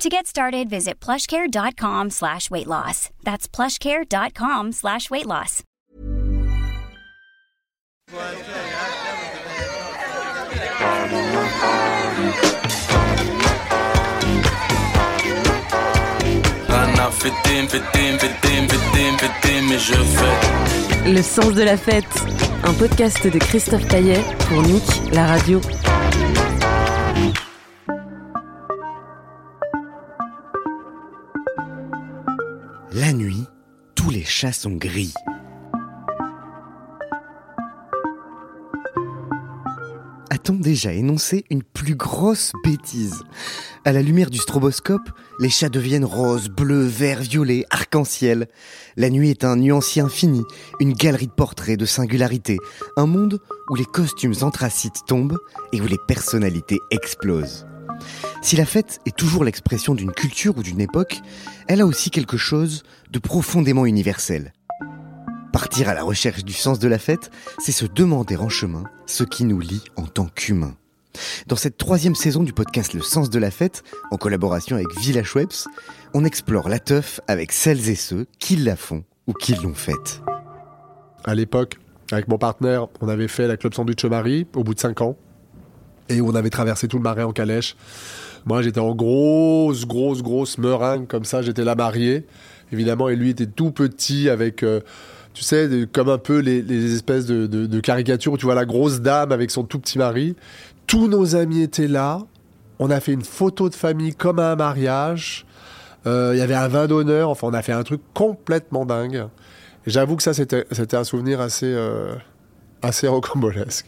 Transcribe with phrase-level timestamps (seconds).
[0.00, 3.10] To get started, visit plushcare.com slash weight loss.
[3.22, 5.62] That's plushcare.com slash weight loss.
[21.04, 22.06] Le sens de la fête,
[22.64, 25.60] un podcast de Christophe Caillet pour Nick, la radio.
[32.92, 33.44] La nuit,
[33.94, 35.14] tous les chats sont gris.
[40.28, 43.22] A-t-on déjà énoncé une plus grosse bêtise?
[43.84, 48.48] À la lumière du stroboscope, les chats deviennent roses, bleus, verts, violets, arc-en-ciel.
[48.96, 50.42] La nuit est un nuancier infini,
[50.80, 52.58] une galerie de portraits, de singularités,
[52.96, 53.38] un monde
[53.70, 55.38] où les costumes anthracites tombent
[55.72, 57.66] et où les personnalités explosent.
[58.42, 61.20] Si la fête est toujours l'expression d'une culture ou d'une époque,
[61.68, 64.52] elle a aussi quelque chose de profondément universel.
[65.52, 69.24] Partir à la recherche du sens de la fête, c'est se demander en chemin ce
[69.24, 70.76] qui nous lie en tant qu'humains.
[71.46, 75.34] Dans cette troisième saison du podcast Le sens de la fête, en collaboration avec Village
[75.34, 75.66] Webs,
[76.14, 80.22] on explore la teuf avec celles et ceux qui la font ou qui l'ont faite.
[81.24, 81.78] À l'époque,
[82.12, 85.16] avec mon partenaire, on avait fait la Club Sandwich Marie au bout de 5 ans.
[86.10, 87.76] Et on avait traversé tout le marais en calèche.
[88.44, 91.40] Moi, j'étais en grosse, grosse, grosse meringue comme ça.
[91.40, 92.26] J'étais la mariée,
[92.72, 93.08] évidemment.
[93.08, 94.80] Et lui était tout petit avec, euh,
[95.34, 99.00] tu sais, comme un peu les, espèces de, de- caricatures où tu vois la grosse
[99.00, 100.34] dame avec son tout petit mari.
[100.86, 102.18] Tous nos amis étaient là.
[102.78, 105.46] On a fait une photo de famille comme à un mariage.
[106.06, 107.28] Euh, Il y avait un vin d'honneur.
[107.28, 109.26] Enfin, on a fait un truc complètement dingue.
[109.86, 112.14] J'avoue que ça, c'était c'était un souvenir assez, euh,
[112.82, 113.86] assez rocambolesque.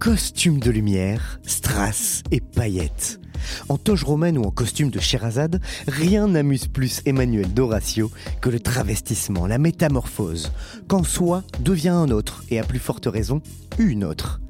[0.00, 3.20] Costume de lumière, strass et paillettes.
[3.68, 8.60] En toge romaine ou en costume de Sherazade, rien n'amuse plus Emmanuel d'Horatio que le
[8.60, 10.52] travestissement, la métamorphose,
[10.88, 13.42] quand soi devient un autre et à plus forte raison,
[13.78, 14.40] une autre.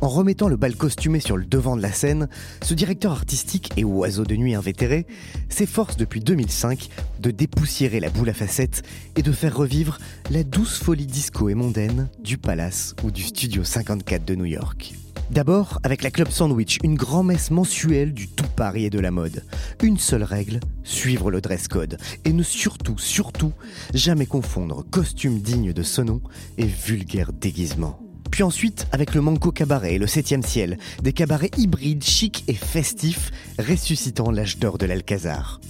[0.00, 2.28] En remettant le bal costumé sur le devant de la scène,
[2.62, 5.06] ce directeur artistique et oiseau de nuit invétéré
[5.48, 6.88] s'efforce depuis 2005
[7.20, 8.82] de dépoussiérer la boule à facettes
[9.16, 9.98] et de faire revivre
[10.30, 14.94] la douce folie disco et mondaine du Palace ou du Studio 54 de New York.
[15.30, 19.44] D'abord, avec la Club Sandwich, une grand-messe mensuelle du tout Paris et de la mode.
[19.82, 21.98] Une seule règle, suivre le dress code.
[22.24, 23.52] Et ne surtout, surtout,
[23.92, 26.22] jamais confondre costume digne de ce nom
[26.56, 28.07] et vulgaire déguisement.
[28.38, 32.54] Puis ensuite, avec le Manco Cabaret et le 7 ciel, des cabarets hybrides, chics et
[32.54, 35.60] festifs, ressuscitant l'âge d'or de l'Alcazar.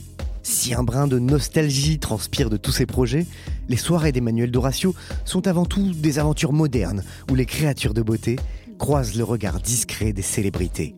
[0.43, 3.27] Si un brin de nostalgie transpire de tous ces projets,
[3.71, 8.37] les soirées d'Emmanuel Doratio sont avant tout des aventures modernes où les créatures de beauté
[8.79, 10.95] croisent le regard discret des célébrités.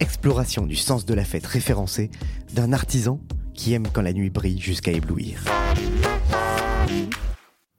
[0.00, 2.10] Exploration du sens de la fête référencée
[2.52, 3.20] d'un artisan
[3.54, 5.44] qui aime quand la nuit brille jusqu'à éblouir.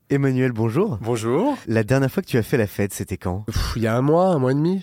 [0.09, 0.97] Emmanuel, bonjour.
[1.01, 1.57] Bonjour.
[1.67, 3.43] La dernière fois que tu as fait la fête, c'était quand?
[3.47, 4.81] Pff, Il y a un mois, un mois et demi.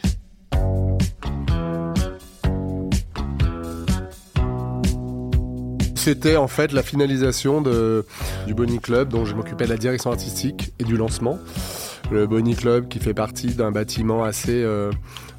[5.94, 8.04] C'était en fait la finalisation de,
[8.46, 11.38] du Bonnie Club dont je m'occupais de la direction artistique et du lancement.
[12.10, 14.90] Le Bonnie Club qui fait partie d'un bâtiment assez euh,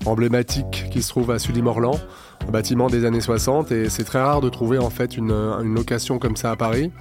[0.07, 1.99] emblématique qui se trouve à Sully-Morland,
[2.47, 5.75] un bâtiment des années 60 et c'est très rare de trouver en fait une, une
[5.75, 6.91] location comme ça à Paris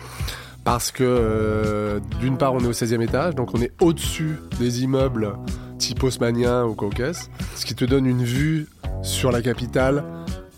[0.64, 4.82] parce que euh, d'une part on est au 16e étage, donc on est au-dessus des
[4.82, 5.34] immeubles
[5.78, 8.66] type haussmannien ou caucase, ce qui te donne une vue
[9.02, 10.02] sur la capitale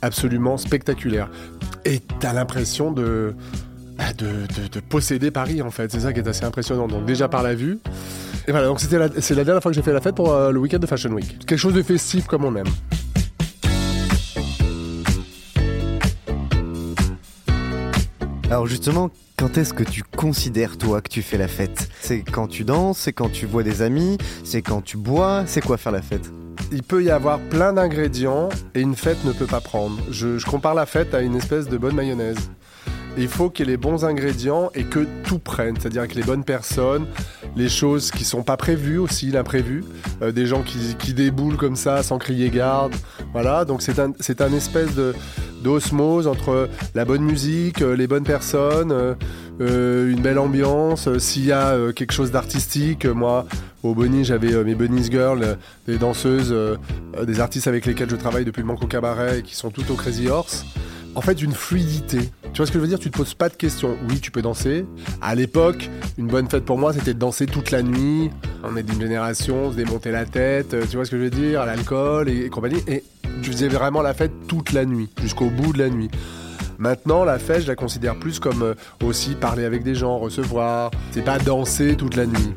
[0.03, 1.29] absolument spectaculaire.
[1.85, 3.35] Et t'as l'impression de,
[4.19, 6.87] de, de- de posséder Paris en fait, c'est ça qui est assez impressionnant.
[6.87, 7.79] Donc déjà par la vue.
[8.47, 10.53] Et voilà, donc c'était c'est la dernière fois que j'ai fait la fête pour euh,
[10.53, 11.45] le week-end de Fashion Week.
[11.47, 12.67] Quelque chose de festif comme on aime.
[18.49, 21.89] Alors justement, quand est-ce que tu considères toi que tu fais la fête?
[22.01, 25.61] C'est quand tu danses, c'est quand tu vois des amis, c'est quand tu bois, c'est
[25.61, 26.31] quoi faire la fête?
[26.71, 29.99] Il peut y avoir plein d'ingrédients et une fête ne peut pas prendre.
[30.13, 32.39] Je, je compare la fête à une espèce de bonne mayonnaise.
[33.19, 36.23] Il faut qu'il y ait les bons ingrédients et que tout prenne, c'est-à-dire avec les
[36.23, 37.07] bonnes personnes,
[37.57, 39.85] les choses qui sont pas prévues aussi, l'imprévu,
[40.23, 42.95] euh, des gens qui, qui déboulent comme ça sans crier garde.
[43.33, 45.15] Voilà, donc c'est un, c'est un espèce de,
[45.67, 49.15] d'osmose entre la bonne musique, euh, les bonnes personnes, euh,
[49.61, 51.09] euh, une belle ambiance.
[51.19, 53.47] S'il y a quelque chose d'artistique, moi,
[53.83, 55.59] au Bonnie, j'avais mes Bunnies Girls,
[55.89, 56.55] des danseuses,
[57.27, 59.95] des artistes avec lesquels je travaille depuis le Manco Cabaret et qui sont toutes au
[59.95, 60.65] Crazy Horse.
[61.17, 62.19] En fait, une fluidité.
[62.53, 62.99] Tu vois ce que je veux dire?
[62.99, 63.97] Tu te poses pas de questions.
[64.09, 64.85] Oui, tu peux danser.
[65.23, 68.31] À l'époque, une bonne fête pour moi, c'était de danser toute la nuit.
[68.63, 71.31] On est d'une génération, se démonter la tête, euh, tu vois ce que je veux
[71.31, 71.63] dire?
[71.63, 72.83] À l'alcool et, et compagnie.
[72.87, 73.03] Et
[73.43, 76.11] tu faisais vraiment la fête toute la nuit, jusqu'au bout de la nuit.
[76.79, 80.91] Maintenant, la fête, je la considère plus comme euh, aussi parler avec des gens, recevoir.
[81.13, 82.53] C'est pas danser toute la nuit.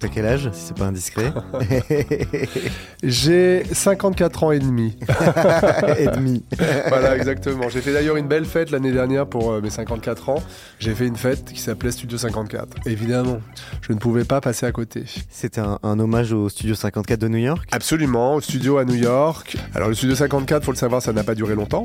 [0.00, 1.30] T'as quel âge, si c'est pas indiscret
[3.02, 4.96] J'ai 54 ans et demi.
[5.98, 6.42] Et demi.
[6.88, 7.68] voilà, exactement.
[7.68, 10.42] J'ai fait d'ailleurs une belle fête l'année dernière pour euh, mes 54 ans.
[10.78, 12.78] J'ai fait une fête qui s'appelait Studio 54.
[12.86, 13.40] Évidemment,
[13.82, 15.04] je ne pouvais pas passer à côté.
[15.28, 18.94] C'était un, un hommage au Studio 54 de New York Absolument, au studio à New
[18.94, 19.56] York.
[19.74, 21.84] Alors le studio 54, faut le savoir, ça n'a pas duré longtemps.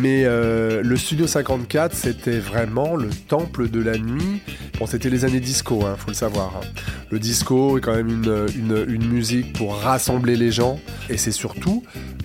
[0.00, 4.42] Mais euh, le studio 54, c'était vraiment le temple de la nuit.
[4.78, 6.52] Bon, c'était les années disco, hein, faut le savoir.
[6.62, 6.66] hein.
[7.10, 10.78] Le disco est quand même une, musique pour rassembler les gens.
[11.10, 11.82] Et c'est surtout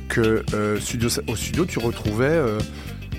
[0.07, 0.79] que euh,
[1.27, 2.25] au studio, tu retrouvais...
[2.25, 2.59] euh,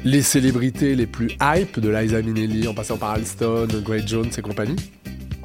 [0.04, 4.40] les célébrités les plus hype de Liza Minnelli en passant par Alston, Great Jones et
[4.40, 4.76] compagnie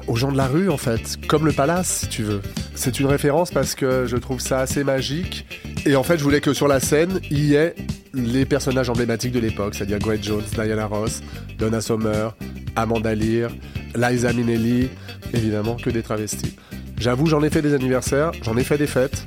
[0.06, 2.40] aux gens de la rue en fait, comme le palace si tu veux.
[2.74, 5.46] C'est une référence parce que je trouve ça assez magique
[5.84, 7.74] et en fait je voulais que sur la scène il y ait
[8.14, 11.22] les personnages emblématiques de l'époque, c'est-à-dire Great Jones, Diana Ross,
[11.58, 12.34] Donna Summer,
[12.76, 13.50] Amanda Lear,
[13.94, 14.88] Liza Minnelli,
[15.34, 16.56] évidemment que des travestis.
[16.98, 19.26] J'avoue j'en ai fait des anniversaires, j'en ai fait des fêtes,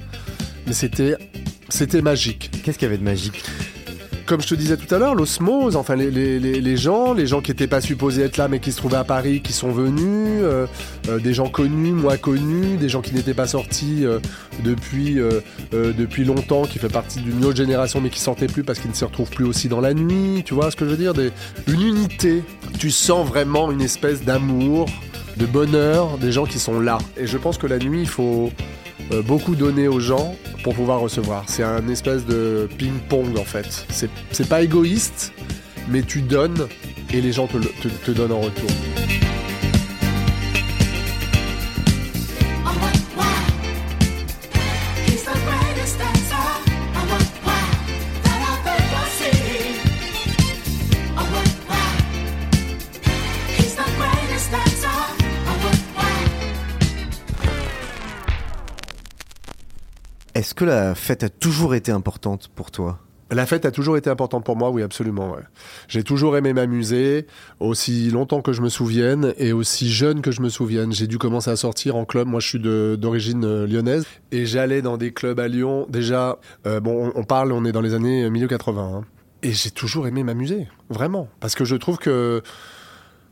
[0.65, 1.15] mais c'était
[1.69, 3.43] c'était magique Qu'est-ce qu'il y avait de magique?
[4.29, 7.65] Comme je te disais tout à l'heure, l'osmose, enfin les, gens, les gens qui n'étaient
[7.65, 10.67] pas supposés être là mais qui se trouvaient à Paris, qui sont venus, euh,
[11.09, 14.19] euh, des gens connus, moins connus, des gens qui n'étaient pas sortis euh,
[14.63, 15.15] depuis,
[16.25, 19.03] longtemps, qui fait partie d'une autre génération mais qui sortaient plus parce qu'ils ne se
[19.03, 21.13] retrouvent plus aussi dans la nuit, tu vois ce que je veux dire?
[21.67, 22.43] Une unité,
[22.77, 24.85] tu sens vraiment une espèce d'amour,
[25.37, 26.99] de bonheur des gens qui sont là.
[27.17, 28.51] Et je pense que la nuit, il faut
[29.11, 31.45] euh, beaucoup donner aux gens pour pouvoir recevoir.
[31.47, 33.85] C'est un espèce de ping-pong en fait.
[34.31, 35.33] C'est pas égoïste,
[35.87, 36.67] mais tu donnes
[37.13, 38.69] et les gens te donnent en retour.
[60.39, 62.99] Est-ce que la fête a toujours été importante pour toi?
[63.29, 65.35] La fête a toujours été importante pour moi, oui, absolument.
[65.89, 67.27] J'ai toujours aimé m'amuser,
[67.59, 70.93] aussi longtemps que je me souvienne et aussi jeune que je me souvienne.
[70.93, 72.29] J'ai dû commencer à sortir en club.
[72.29, 75.85] Moi, je suis d'origine euh, lyonnaise et j'allais dans des clubs à Lyon.
[75.89, 78.81] Déjà, euh, bon, on, on parle, on est dans les années euh, milieu 80.
[78.81, 79.05] hein.
[79.43, 81.27] Et j'ai toujours aimé m'amuser, vraiment.
[81.41, 82.41] Parce que je trouve que.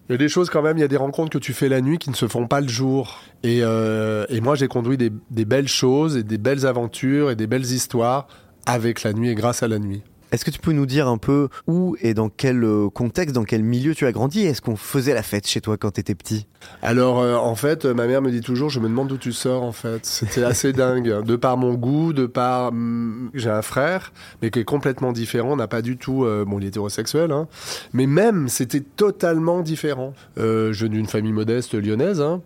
[0.10, 1.68] Il y a des choses quand même, il y a des rencontres que tu fais
[1.68, 3.20] la nuit qui ne se font pas le jour.
[3.44, 7.66] Et, euh, moi, j'ai conduit des belles choses et des belles aventures et des belles
[7.66, 8.28] histoires
[8.66, 10.04] avec la nuit et grâce à la nuit.
[10.32, 13.46] Est-ce que tu peux nous dire un peu où et dans quel euh, contexte, dans
[13.46, 16.48] quel milieu tu as grandi Est-ce qu'on faisait la fête chez toi quand t'étais petit?
[16.82, 19.32] Alors, euh, en fait, euh, ma mère me dit toujours, je me demande d'où tu
[19.32, 20.06] sors, en fait.
[20.06, 21.24] C'était assez dingue.
[21.24, 22.70] De par mon goût, de par...
[22.70, 25.54] hum, J'ai un frère, mais qui est complètement différent.
[25.54, 26.26] On n'a pas du tout...
[26.26, 27.48] euh, bon, il est hétérosexuel, hein.
[27.94, 30.14] Mais même, c'était totalement différent.
[30.38, 32.42] Euh, je viens d'une famille modeste lyonnaise, hein.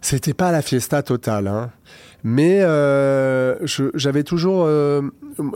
[0.00, 1.70] C'était pas la fiesta totale, hein.
[2.24, 3.56] Mais euh,
[3.94, 4.64] j'avais toujours...
[4.64, 5.02] euh,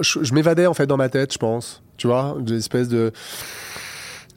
[0.00, 1.82] je m'évadais, en fait, dans ma tête, je pense.
[1.96, 3.10] Tu vois Une espèce de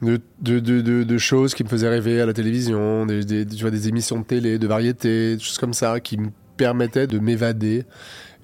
[0.00, 3.70] de, de, de, choses qui me faisaient rêver à la télévision, des, des, tu vois,
[3.70, 7.84] des émissions de télé, de variété, des choses comme ça, qui me permettaient de m'évader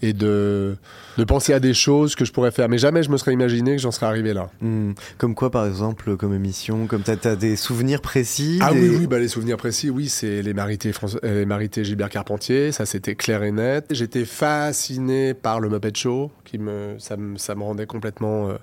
[0.03, 0.77] et de,
[1.17, 2.69] de penser à des choses que je pourrais faire.
[2.69, 4.51] Mais jamais je me serais imaginé que j'en serais arrivé là.
[4.61, 8.81] Hmm, Comme quoi, par exemple, comme émission Comme t'as as des souvenirs précis Ah des-
[8.89, 12.11] oui, oui, bah, les souvenirs précis, oui, c'est les Marités, François- euh, les Marités Gilbert
[12.11, 13.87] Carpentier, ça c'était clair et net.
[13.91, 18.55] J'étais fasciné par le Muppet Show, qui me, ça, me, ça me rendait complètement euh,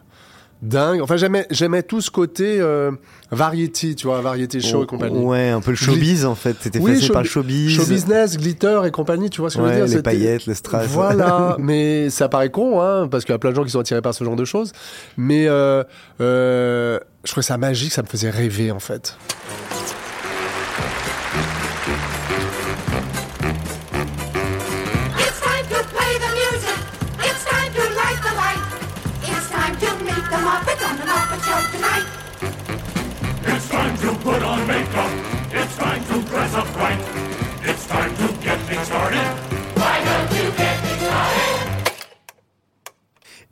[0.66, 1.02] dingue.
[1.02, 2.92] Enfin, j'aimais, j'aimais tout ce côté euh,
[3.32, 5.18] variety, tu vois, variety show et compagnie.
[5.20, 6.54] Ouais, un peu le showbiz en fait.
[6.56, 7.72] T'étais Oui, show- par le showbiz.
[7.72, 10.54] Show business, glitter et compagnie, tu vois ce que je veux dire les paillettes, le
[10.54, 10.88] strass.
[10.88, 13.80] Voilà, mais ça paraît con, hein, parce qu'il y a plein de gens qui sont
[13.80, 14.72] attirés par ce genre de choses.
[15.18, 15.84] Mais euh,
[16.22, 19.18] euh, je trouvais ça magique, ça me faisait rêver en fait.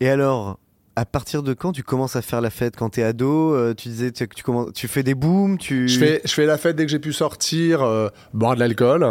[0.04, 0.60] Et alors,
[0.98, 3.88] à partir de quand tu commences à faire la fête Quand t'es ado, euh, tu
[3.88, 4.28] disais tu,
[4.74, 5.56] tu, fais des booms.
[5.62, 9.08] Je fais, la fête dès que j'ai pu sortir, euh, boire de l'alcool.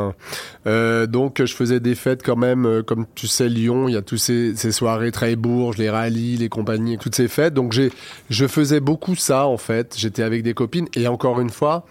[0.67, 4.03] Euh, donc je faisais des fêtes quand même, comme tu sais, Lyon, il y a
[4.03, 7.55] tous ces, soirées très bourges, les rallyes, les compagnies, toutes ces fêtes.
[7.55, 7.73] Donc
[8.29, 9.95] je faisais beaucoup ça en fait.
[9.97, 11.87] J'étais avec des copines et encore une fois,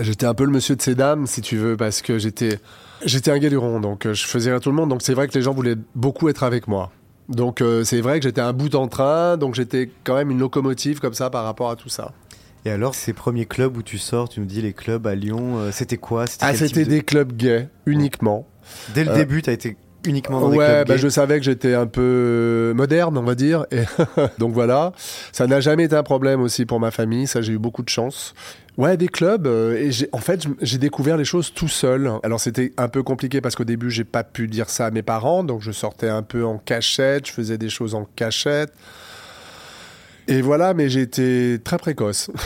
[0.00, 2.58] j'étais un peu le monsieur de ces dames, si tu veux, parce que j'étais,
[3.06, 4.90] j'étais un gars du rond, donc je faisais rire tout le monde.
[4.90, 6.92] Donc c'est vrai que les gens voulaient beaucoup être avec moi.
[7.28, 10.38] Donc euh, c'est vrai que j'étais un bout en train, donc j'étais quand même une
[10.38, 12.12] locomotive comme ça par rapport à tout ça.
[12.66, 15.58] Et alors, ces premiers clubs où tu sors, tu nous dis les clubs à Lyon,
[15.58, 16.24] euh, c'était quoi?
[16.40, 18.46] Ah, c'était de- des clubs gays uniquement.
[18.94, 20.98] Dès le euh, début, t'as été uniquement dans des Ouais, clubs bah, gays.
[21.02, 23.66] je savais que j'étais un peu moderne, on va dire.
[23.70, 23.82] Et
[24.38, 24.92] donc voilà,
[25.32, 27.26] ça n'a jamais été un problème aussi pour ma famille.
[27.26, 28.34] Ça, j'ai eu beaucoup de chance.
[28.76, 29.46] Ouais, des clubs.
[29.46, 32.10] euh, et j'ai, en fait, j'ai découvert les choses tout seul.
[32.24, 35.02] Alors c'était un peu compliqué parce qu'au début, j'ai pas pu dire ça à mes
[35.02, 37.26] parents, donc je sortais un peu en cachette.
[37.28, 38.72] Je faisais des choses en cachette.
[40.26, 42.30] Et voilà, mais j'étais très précoce.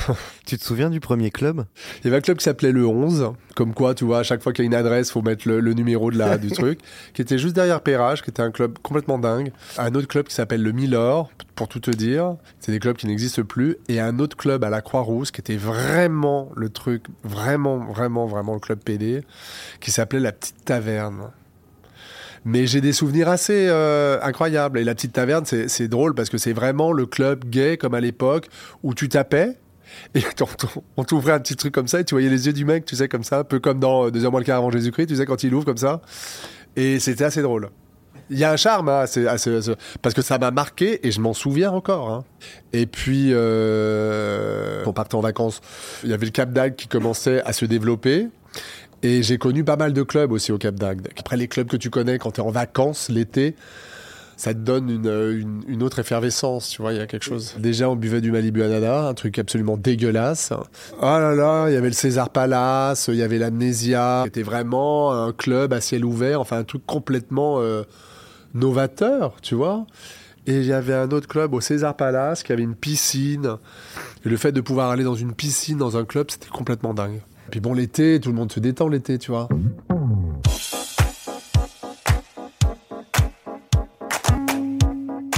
[0.46, 1.66] Tu te souviens du premier club?
[2.00, 4.42] Il y avait un club qui s'appelait le 11, comme quoi, tu vois, à chaque
[4.42, 6.80] fois qu'il y a une adresse, faut mettre le, le numéro de la, du truc,
[7.12, 9.52] qui était juste derrière Perrage, qui était un club complètement dingue.
[9.76, 13.06] Un autre club qui s'appelle le Milor, pour tout te dire, c'est des clubs qui
[13.06, 13.76] n'existent plus.
[13.88, 18.54] Et un autre club à la Croix-Rousse, qui était vraiment le truc, vraiment, vraiment, vraiment
[18.54, 19.22] le club PD,
[19.80, 21.30] qui s'appelait la Petite Taverne.
[22.50, 24.78] Mais j'ai des souvenirs assez euh, incroyables.
[24.78, 28.00] Et la petite taverne, c'est drôle parce que c'est vraiment le club gay comme à
[28.00, 28.48] l'époque
[28.82, 29.58] où tu tapais.
[30.14, 32.52] Et on t'o- on t'ouvrait un petit truc comme ça et tu voyais les yeux
[32.52, 34.58] du mec, tu sais, comme ça, un peu comme dans euh, Deuxième mois le quart
[34.58, 36.00] avant Jésus-Christ, tu sais, quand il ouvre comme ça.
[36.76, 37.68] Et c'était assez drôle.
[38.30, 38.86] Il y a un charme,
[40.02, 42.10] parce que ça m'a marqué et je m'en souviens encore.
[42.10, 42.24] hein.
[42.74, 45.60] Et puis, euh, on partait en vacances,
[46.04, 48.28] il y avait le Cap d'Agde qui commençait à se développer.
[49.02, 51.08] Et j'ai connu pas mal de clubs aussi au Cap d'Agde.
[51.18, 53.54] Après, les clubs que tu connais quand tu es en vacances l'été,
[54.36, 57.54] ça te donne une, une, une autre effervescence, tu vois, il y a quelque chose.
[57.58, 60.52] Déjà, on buvait du Malibu Anada, un truc absolument dégueulasse.
[60.52, 64.22] Oh là là, il y avait le César Palace, il y avait l'Amnésia.
[64.26, 67.82] C'était vraiment un club à ciel ouvert, enfin un truc complètement euh,
[68.54, 69.86] novateur, tu vois.
[70.46, 73.56] Et il y avait un autre club au César Palace qui avait une piscine.
[74.24, 77.20] Et le fait de pouvoir aller dans une piscine, dans un club, c'était complètement dingue.
[77.50, 79.48] Puis bon, l'été, tout le monde se détend l'été, tu vois.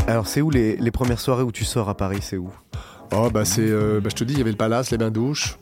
[0.06, 2.50] Alors, c'est où les, les premières soirées où tu sors à Paris C'est où?
[3.12, 3.60] Oh, bah c'est.
[3.68, 5.58] euh, bah, je te dis, il y avait le palace, les bains-douches.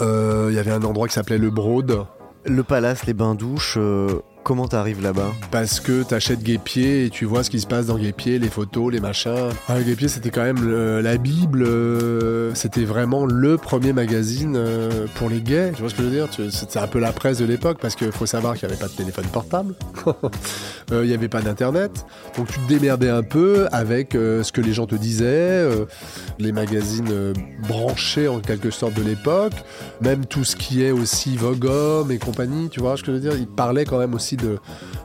[0.00, 2.06] Euh, Il y avait un endroit qui s'appelait le Broad.
[2.46, 5.32] Le palace, les bains-douches, euh, comment t'arrives là-bas?
[5.50, 8.92] Parce que t'achètes Guépier et tu vois ce qui se passe dans Guépier, les photos,
[8.92, 9.50] les machins.
[9.68, 11.62] Ah, Guépier, c'était quand même le- la Bible.
[11.66, 15.72] euh, c'était vraiment le premier magazine euh, pour les gays.
[15.74, 16.28] Tu vois ce que je veux dire?
[16.50, 18.88] C'était un peu la presse de l'époque parce qu'il faut savoir qu'il n'y avait pas
[18.88, 19.74] de téléphone portable.
[20.92, 22.04] Euh, Il n'y avait pas d'internet.
[22.36, 25.84] Donc tu te démerdais un peu avec euh, ce que les gens te disaient, euh,
[26.40, 27.32] les magazines euh,
[27.68, 29.52] branchés en quelque sorte de l'époque,
[30.00, 31.60] même tout ce qui est aussi Vogue
[32.10, 33.34] et compagnie, tu vois ce que je veux dire?
[33.38, 34.58] Ils parlaient quand même aussi de,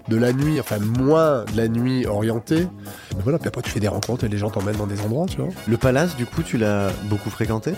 [0.08, 2.68] de la nuit, enfin moins de la nuit orientée.
[3.16, 5.26] Mais voilà, puis après tu fais des rencontres et les gens t'emmènent dans des endroits,
[5.28, 5.50] tu vois.
[5.68, 7.74] Le palace, du coup, tu l'as beaucoup fréquenté?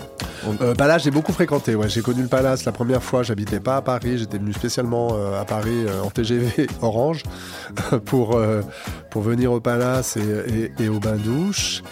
[0.60, 1.74] Euh, Palace, j'ai beaucoup fréquenté.
[1.74, 3.22] Ouais, j'ai connu le Palace la première fois.
[3.22, 4.18] J'habitais pas à Paris.
[4.18, 7.22] J'étais venu spécialement euh, à Paris euh, en TGV Orange
[8.04, 8.62] pour euh,
[9.10, 11.82] pour venir au Palace et, et, et au bain douche.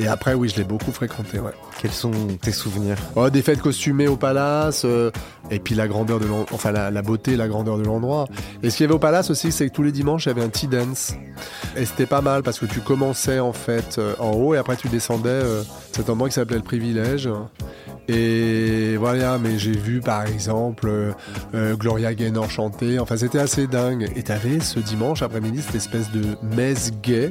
[0.00, 1.38] Et après, oui, je l'ai beaucoup fréquenté.
[1.38, 1.52] Ouais.
[1.80, 2.96] Quels sont tes souvenirs?
[3.16, 4.82] Oh, des fêtes costumées au Palace.
[4.86, 5.10] euh,
[5.50, 8.26] et puis la grandeur de enfin la, la beauté, la grandeur de l'endroit.
[8.62, 10.32] Et ce qu'il y avait au Palace aussi, c'est que tous les dimanches, il y
[10.32, 11.12] avait un tea dance.
[11.76, 14.76] Et c'était pas mal parce que tu commençais en fait euh, en haut et après
[14.76, 15.28] tu descendais.
[15.28, 17.28] euh, cet endroit qui s'appelait le privilège.
[18.08, 21.14] Et voilà, mais j'ai vu par exemple
[21.52, 22.98] Gloria Gaynor chanter.
[22.98, 24.10] Enfin, c'était assez dingue.
[24.16, 26.22] Et t'avais ce dimanche après-midi cette espèce de
[26.56, 27.28] messe gay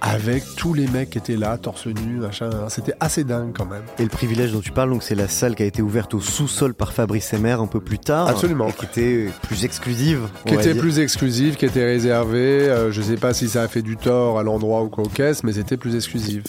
[0.00, 2.50] avec tous les mecs qui étaient là, torse nu, machin.
[2.68, 3.82] C'était assez dingue quand même.
[3.98, 6.20] Et le privilège dont tu parles, donc c'est la salle qui a été ouverte au
[6.20, 8.28] sous-sol par Fabrice Emer un peu plus tard.
[8.28, 8.68] Absolument.
[8.68, 10.28] Et qui était plus exclusive.
[10.46, 10.82] qui était dire.
[10.82, 12.68] plus exclusive, qui était réservée.
[12.68, 15.42] Euh, je sais pas si ça a fait du tort à l'endroit ou aux caisses,
[15.42, 16.44] mais c'était plus exclusive.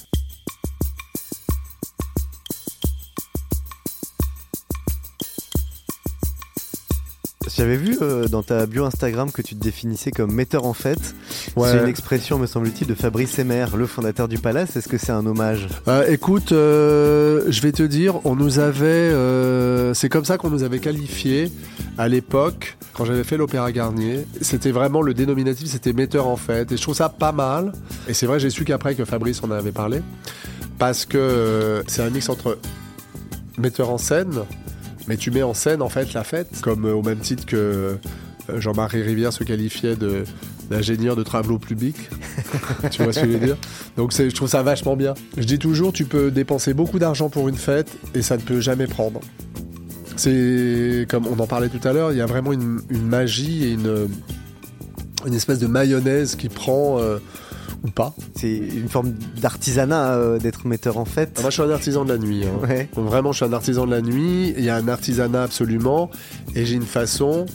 [7.55, 11.15] J'avais vu euh, dans ta bio Instagram que tu te définissais comme metteur en fête.
[11.55, 11.69] Ouais.
[11.71, 14.75] C'est une expression, me semble-t-il, de Fabrice Emer, le fondateur du Palace.
[14.75, 15.69] Est-ce que c'est un hommage?
[15.87, 19.11] Euh, écoute, euh, je vais te dire, on nous avait,
[19.93, 21.49] c'est comme ça qu'on nous avait qualifié
[21.97, 24.25] à l'époque quand j'avais fait l'Opéra Garnier.
[24.41, 27.71] C'était vraiment le dénominatif, c'était metteur en fête, et je trouve ça pas mal.
[28.09, 30.01] Et c'est vrai, j'ai su qu'après que Fabrice en avait parlé.
[30.77, 32.57] parce que c'est un mix entre
[33.57, 34.41] metteur en scène,
[35.07, 37.55] mais tu mets en scène en fait la fête, comme euh, au même titre que
[37.55, 39.95] euh, Jean-Marie Rivière se qualifiait
[40.69, 42.09] d'ingénieur de travaux publics.
[42.91, 43.57] tu vois ce que je veux dire?
[43.97, 45.13] Donc je trouve ça vachement bien.
[45.37, 48.61] Je dis toujours, tu peux dépenser beaucoup d'argent pour une fête et ça ne peut
[48.61, 49.19] jamais prendre.
[50.15, 53.71] C'est comme on en parlait tout à l'heure, il y a vraiment une, magie et
[53.73, 54.07] une,
[55.25, 57.17] une espèce de mayonnaise qui prend euh,
[57.85, 58.13] ou pas.
[58.35, 61.31] C'est une forme d'artisanat euh, d'être metteur en fête.
[61.37, 62.43] Ah, Moi, je suis un artisan de la nuit.
[62.45, 62.67] hein.
[62.67, 62.89] Ouais.
[62.95, 64.53] Donc, Vraiment, je suis un artisan de la nuit.
[64.57, 66.09] Il y a un artisanat absolument.
[66.55, 67.45] Et j'ai une façon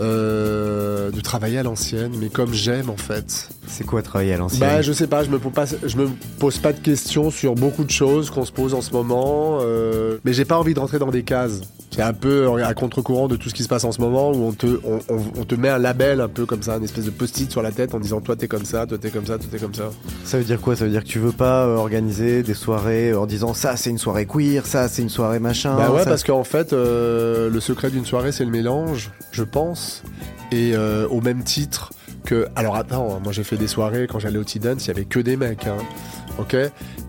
[0.00, 3.48] euh, de travailler à l'ancienne, mais comme j'aime en fait.
[3.66, 6.08] C'est quoi travailler à l'ancienne Bah, je sais pas, je me pose pas, je me
[6.38, 9.58] pose pas de questions sur beaucoup de choses qu'on se pose en ce moment.
[9.62, 11.60] euh, mais j'ai pas envie de rentrer dans des cases.
[11.92, 14.44] C'est un peu à contre-courant de tout ce qui se passe en ce moment où
[14.44, 17.04] on te, on, on- on te met un label un peu comme ça, une espèce
[17.04, 19.38] de post-it sur la tête en disant toi t'es comme ça, toi t'es comme ça,
[19.38, 19.90] toi t'es comme ça.
[20.24, 20.76] Ça veut dire quoi?
[20.76, 23.76] Ça veut dire que tu veux pas euh, organiser des soirées euh, en disant ça
[23.76, 25.74] c'est une soirée queer, ça c'est une soirée machin.
[25.76, 29.42] Bah ouais, ça- parce qu'en fait, euh, le secret d'une soirée, c'est le mélange, je
[29.42, 29.59] pense.
[30.52, 31.92] Et euh, au même titre
[32.24, 32.46] que.
[32.56, 35.04] Alors attends, hein, moi j'ai fait des soirées quand j'allais au T-Dance, il y avait
[35.04, 35.66] que des mecs.
[35.66, 35.76] hein,
[36.38, 36.56] ok?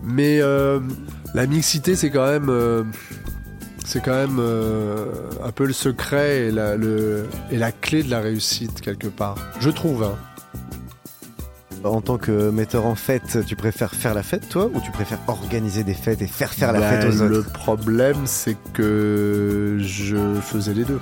[0.04, 0.80] Mais euh,
[1.34, 2.48] la mixité, c'est quand même.
[2.48, 2.84] euh,
[3.84, 4.40] c'est quand même
[5.44, 9.34] un peu le secret et la, le, et la clé de la réussite, quelque part.
[9.60, 10.04] Je trouve.
[10.04, 10.16] hein.
[11.84, 15.18] En tant que metteur en fête, tu préfères faire la fête toi ou tu préfères
[15.26, 19.78] organiser des fêtes et faire faire la Bah, fête aux Le autres problème, c'est que
[19.80, 21.00] je faisais les deux.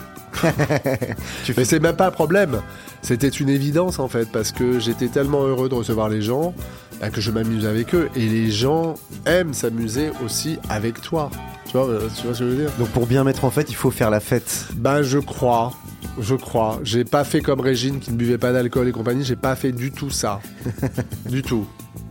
[1.45, 2.61] Tu Mais c'est même pas un problème.
[3.03, 6.55] C'était une évidence en fait, parce que j'étais tellement heureux de recevoir les gens
[7.01, 8.11] bah, que je m'amuse avec eux.
[8.17, 8.95] Et les gens
[9.27, 11.31] aiment s'amuser aussi avec toi.
[11.67, 12.73] Tu vois, euh, tu vois ce que je veux dire?
[12.79, 14.67] Donc pour bien mettre en fête, il faut faire la fête.
[14.75, 15.73] Ben je crois.
[16.19, 16.81] Je crois.
[16.83, 19.25] J'ai pas fait comme Régine qui ne buvait pas d'alcool et compagnie.
[19.25, 20.41] J'ai pas fait du tout ça.
[21.27, 21.67] du tout.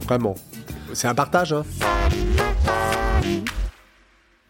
[0.05, 0.35] Vraiment.
[0.93, 1.63] C'est un partage, hein.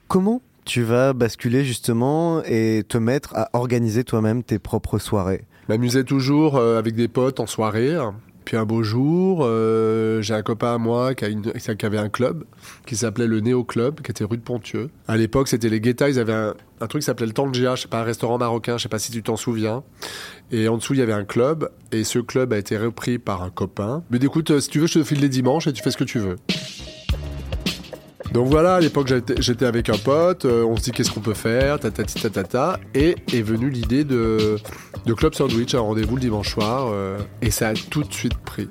[0.08, 6.04] Comment tu vas basculer justement et te mettre à organiser toi-même tes propres soirées m'amusais
[6.04, 7.96] toujours euh, avec des potes en soirée.
[8.44, 12.46] Puis un beau jour, euh, j'ai un copain à moi qui, a avait un club
[12.88, 14.90] qui s'appelait le Néo Club, qui était rue de Pontieux.
[15.08, 17.84] À l'époque, c'était les Guetta, ils avaient un, un truc qui s'appelait le Tangia, je
[17.84, 19.84] sais pas, un restaurant marocain, je sais pas si tu t'en souviens.
[20.52, 23.44] Et en dessous, il y avait un club, et ce club a été repris par
[23.44, 24.04] un copain.
[24.10, 25.98] Mais écoute, euh, si tu veux, je te file les dimanches et tu fais ce
[25.98, 26.38] que tu veux.
[28.34, 31.34] Donc voilà, à l'époque j'étais avec un pote, euh, on se dit qu'est-ce qu'on peut
[31.34, 34.58] faire, tatata, et est venue l'idée de,
[35.06, 38.38] de Club Sandwich, un rendez-vous le dimanche soir, euh, et ça a tout de suite
[38.38, 38.70] pris.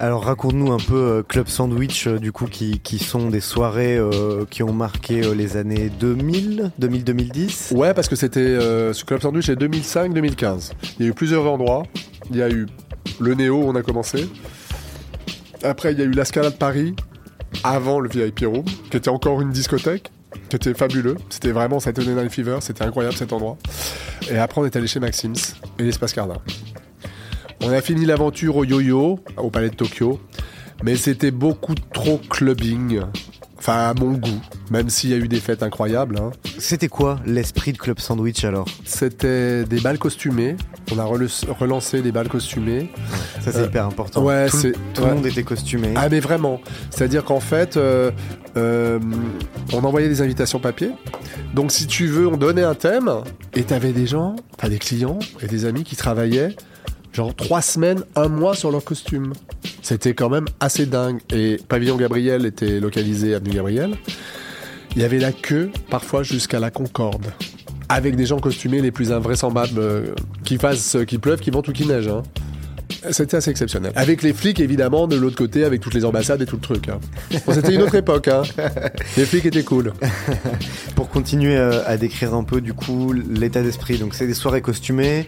[0.00, 4.44] Alors raconte-nous un peu euh, Club Sandwich du coup qui, qui sont des soirées euh,
[4.48, 7.74] qui ont marqué euh, les années 2000, 2000-2010.
[7.74, 8.58] Ouais, parce que c'était
[8.92, 10.70] ce Club Sandwich est 2005-2015.
[10.98, 11.82] Il y a eu plusieurs endroits.
[12.30, 12.66] Il y a eu
[13.18, 14.28] le Néo on a commencé.
[15.64, 16.94] Après, il y a eu la Scala de Paris,
[17.64, 20.10] avant le VIP Room, qui était encore une discothèque,
[20.48, 21.16] qui était fabuleux.
[21.30, 23.56] C'était vraiment Saturday Night Fever, c'était incroyable cet endroit.
[24.30, 26.38] Et après, on est allé chez Maxims et l'Espace Cardin.
[27.62, 30.20] On a fini l'aventure au Yo-Yo, au Palais de Tokyo,
[30.82, 33.00] mais c'était beaucoup trop clubbing.
[33.68, 36.16] Enfin, à mon goût, même s'il y a eu des fêtes incroyables.
[36.18, 36.30] hein.
[36.58, 38.64] C'était quoi l'esprit de Club Sandwich alors?
[38.86, 40.56] C'était des balles costumées.
[40.90, 42.90] On a relancé des balles costumées.
[43.42, 44.22] Ça c'est Euh, hyper important.
[44.22, 45.08] ouais, tout, le- c'est- tout ouais.
[45.10, 45.88] le monde était costumé.
[45.96, 46.62] Ah mais vraiment.
[46.88, 48.10] C'est-à-dire qu'en fait, euh,
[48.56, 48.98] euh,
[49.74, 50.92] on envoyait des invitations papier.
[51.52, 53.10] Donc si tu veux, on donnait un thème
[53.54, 56.56] et t'avais des gens, enfin des clients et des amis qui travaillaient
[57.18, 59.32] genre trois semaines, un mois sur leur costume.
[59.82, 61.18] C'était quand même assez dingue.
[61.32, 63.96] Et Pavillon Gabriel était localisé Avenue Gabriel.
[64.94, 67.26] Il y avait la queue parfois jusqu'à la Concorde.
[67.88, 71.66] Avec des gens costumés les plus invraisemblables, euh, qu'il fasse, euh, qu'il pleuve, qu'il vente
[71.66, 72.06] ou qu'il neige.
[72.06, 72.22] hein.
[73.10, 73.90] C'était assez exceptionnel.
[73.96, 76.88] Avec les flics, évidemment, de l'autre côté, avec toutes les ambassades et tout le truc.
[76.88, 77.00] hein.
[77.52, 78.28] C'était une autre époque.
[78.28, 78.42] Hein.
[79.16, 79.92] Les flics étaient cool.
[80.94, 84.62] Pour continuer euh, à décrire un peu du coup l'état d'esprit, donc c'est des soirées
[84.62, 85.26] costumées,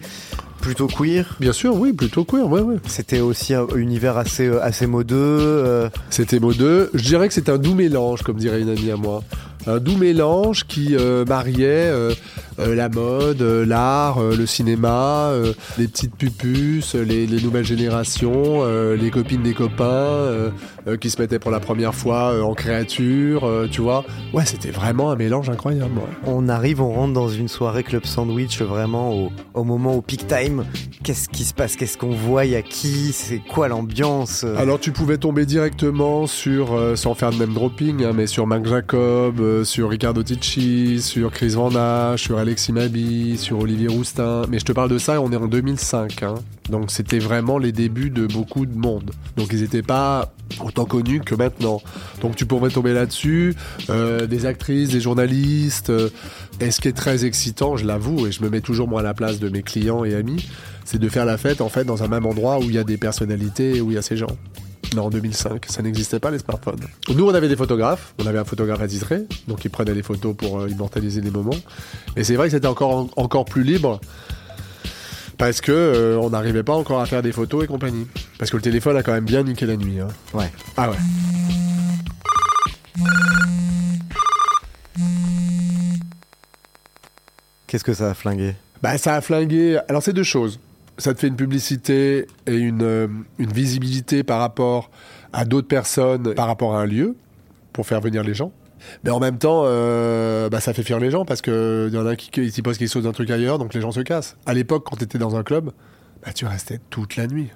[0.61, 1.25] plutôt queer.
[1.39, 2.77] Bien sûr, oui, plutôt queer, ouais, ouais.
[2.87, 5.15] C'était aussi un univers assez, euh, assez modeux.
[5.17, 6.89] euh, C'était modeux.
[6.93, 9.23] Je dirais que c'est un doux mélange, comme dirait une amie à moi.
[9.67, 12.13] Un doux mélange qui euh, mariait euh,
[12.59, 15.31] euh, la mode, l'art, le cinéma,
[15.77, 20.51] les petites pupus, les, les nouvelles générations, les copines des copains
[20.99, 24.03] qui se mettaient pour la première fois en créature, tu vois.
[24.33, 25.91] Ouais, c'était vraiment un mélange incroyable.
[26.25, 30.27] on arrive, on rentre dans une soirée Club Sandwich vraiment au, au moment au peak
[30.27, 30.65] time.
[31.11, 31.75] Qu'est-ce qui se passe?
[31.75, 32.45] Qu'est-ce qu'on voit?
[32.45, 33.11] Il y a qui?
[33.11, 34.45] C'est quoi l'ambiance?
[34.45, 38.47] Alors tu pouvais tomber directement sur, euh, sans faire de name dropping, hein, mais sur
[38.47, 44.43] Marc Jacob, euh, sur Ricardo Ticci, sur Chris Van sur Alexis Mabi, sur Olivier Roustin.
[44.47, 46.23] Mais je te parle de ça, on est en 2005.
[46.23, 46.35] hein.
[46.69, 49.11] Donc c'était vraiment les débuts de beaucoup de monde.
[49.35, 50.31] Donc ils n'étaient pas
[50.63, 51.81] autant connus que maintenant.
[52.21, 53.55] Donc tu pourrais tomber là-dessus,
[53.89, 55.91] euh, des actrices, des journalistes.
[56.61, 59.03] et ce qui est très excitant, je l'avoue, et je me mets toujours moi à
[59.03, 60.47] la place de mes clients et amis,
[60.85, 62.83] c'est de faire la fête en fait dans un même endroit où il y a
[62.83, 64.35] des personnalités et où il y a ces gens.
[64.95, 66.81] Non, en 2005, ça n'existait pas les smartphones.
[67.15, 70.35] Nous, on avait des photographes, on avait un photographe attitré, donc il prenait des photos
[70.35, 71.55] pour euh, immortaliser les moments.
[72.17, 74.01] Et c'est vrai que c'était encore, encore plus libre
[75.37, 78.05] parce que euh, on n'arrivait pas encore à faire des photos et compagnie.
[78.37, 79.99] Parce que le téléphone a quand même bien niqué la nuit.
[79.99, 80.09] hein.
[80.33, 80.51] Ouais.
[80.77, 80.97] Ah ouais.
[87.67, 88.55] Qu'est-ce que ça a flingué?
[88.81, 89.79] Bah, ça a flingué.
[89.87, 90.59] Alors, c'est deux choses.
[91.01, 93.07] Ça te fait une publicité et une, euh,
[93.39, 94.91] une visibilité par rapport
[95.33, 97.15] à d'autres personnes, par rapport à un lieu,
[97.73, 98.51] pour faire venir les gens.
[99.03, 102.05] Mais en même temps, euh, bah, ça fait fuir les gens parce qu'il y en
[102.05, 104.37] a qui, qui s'y posent quelque chose d'un truc ailleurs, donc les gens se cassent.
[104.45, 105.71] À l'époque, quand tu étais dans un club,
[106.23, 107.49] bah, tu restais toute la nuit.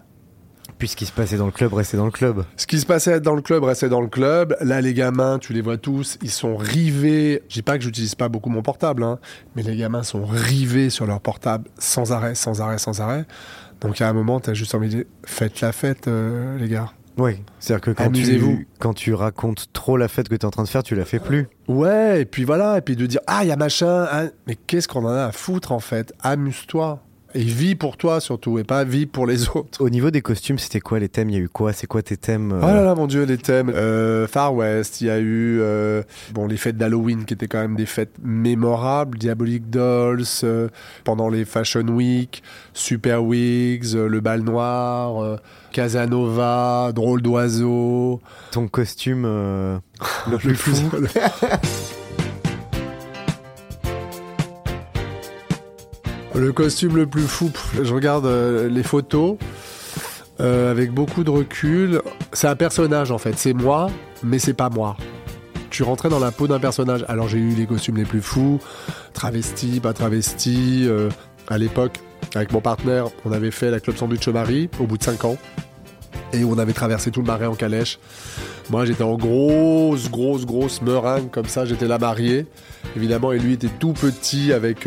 [0.77, 2.43] Puis ce qui se passait dans le club restait dans le club.
[2.57, 4.55] Ce qui se passait dans le club restait dans le club.
[4.59, 7.43] Là, les gamins, tu les vois tous, ils sont rivés.
[7.47, 9.19] Je dis pas que j'utilise pas beaucoup mon portable, hein,
[9.55, 13.25] mais les gamins sont rivés sur leur portable sans arrêt, sans arrêt, sans arrêt.
[13.81, 16.67] Donc à un moment, tu as juste envie de dire faites la fête, euh, les
[16.67, 16.91] gars.
[17.17, 20.51] Oui, c'est-à-dire que quand tu, quand tu racontes trop la fête que tu es en
[20.51, 21.47] train de faire, tu la fais plus.
[21.69, 24.29] Ouais, et puis voilà, et puis de dire ah, il y a machin, hein.
[24.47, 26.13] mais qu'est-ce qu'on en a à foutre en fait?
[26.21, 27.01] Amuse-toi.
[27.35, 29.81] Et vis pour toi surtout, et pas vis pour les autres.
[29.81, 31.29] Au niveau des costumes, c'était quoi les thèmes?
[31.29, 31.73] Il y a eu quoi?
[31.73, 33.69] C'est quoi tes thèmes euh, Oh là là, mon dieu, les thèmes.
[33.75, 36.01] Euh, Far West, il y a eu euh,
[36.33, 39.17] bon les fêtes d'Halloween qui étaient quand même des fêtes mémorables.
[39.17, 40.69] Diabolic Dolls, euh,
[41.03, 42.41] pendant les Fashion Week,
[42.73, 45.37] Super Wigs, euh, le bal noir,
[45.75, 48.21] Casanova, Drôle d'oiseau.
[48.51, 49.77] Ton costume euh,
[50.31, 50.71] le plus fou
[56.35, 57.49] Le costume le plus fou,
[57.81, 59.37] je regarde euh, les photos
[60.41, 62.01] euh, avec beaucoup de recul.
[62.33, 63.89] C'est un personnage en fait, c'est moi,
[64.21, 64.97] mais c'est pas moi.
[65.69, 67.05] Tu rentrais dans la peau d'un personnage.
[67.07, 68.59] Alors j'ai eu les costumes les plus fous,
[69.13, 70.83] travesti, pas travesti.
[70.87, 71.09] euh,
[71.47, 71.99] à l'époque,
[72.33, 75.37] avec mon partenaire, on avait fait la Club Sandwich Marie au bout de 5 ans.
[76.33, 77.97] Et on avait traversé tout le marais en calèche.
[78.69, 81.63] Moi, j'étais en grosse, grosse, grosse meringue comme ça.
[81.65, 82.45] J'étais là marié,
[82.97, 83.31] évidemment.
[83.31, 84.85] Et lui était tout petit avec,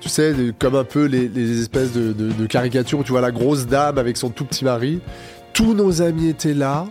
[0.00, 3.98] tu sais, comme un peu les, espèces de, caricatures où tu vois la grosse dame
[3.98, 5.00] avec son tout petit mari.
[5.52, 6.86] Tous nos amis étaient là.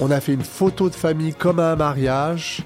[0.00, 2.62] On a fait une photo de famille comme à un mariage.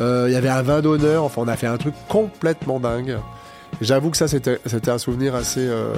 [0.00, 1.24] Euh, Il y avait un vin d'honneur.
[1.24, 3.18] Enfin, on a fait un truc complètement dingue.
[3.80, 5.92] J'avoue que ça, c'était c'était un souvenir assez, euh,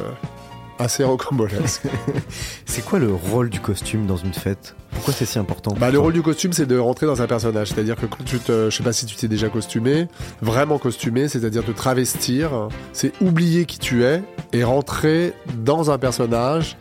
[0.79, 1.83] assez rocambolesque.
[2.67, 4.75] C'est quoi le rôle du costume dans une fête?
[4.93, 5.75] Pourquoi c'est si important?
[5.79, 7.69] Bah, le rôle du costume, c'est de rentrer dans un personnage.
[7.69, 10.09] C'est-à-dire que quand tu te, je sais pas si tu t'es déjà costumé,
[10.43, 16.77] vraiment costumé, c'est-à-dire te travestir, c'est oublier qui tu es et rentrer dans un personnage.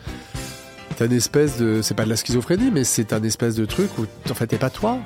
[0.98, 3.90] T'as une espèce de, c'est pas de la schizophrénie, mais c'est un espèce de truc
[4.00, 4.98] où en fait t'es pas toi.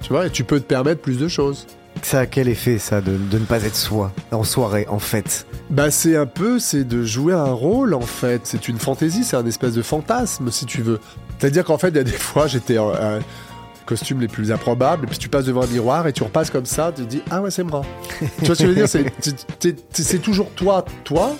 [0.00, 1.66] Tu vois, et tu peux te permettre plus de choses.
[2.02, 5.46] Ça a quel effet ça de, de ne pas être soi en soirée, en fête?
[5.70, 8.42] Bah c'est un peu, c'est de jouer un rôle en fait.
[8.44, 11.00] C'est une fantaisie, c'est un espèce de fantasme si tu veux.
[11.38, 13.20] C'est-à-dire qu'en fait, il y a des fois, j'étais en euh,
[13.84, 16.66] costume les plus improbables, et puis tu passes devant un miroir et tu repasses comme
[16.66, 17.82] ça, tu te dis ah ouais c'est moi.
[18.20, 19.74] tu vois ce que je veux dire?
[19.90, 21.36] C'est toujours toi, toi,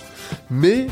[0.50, 0.86] mais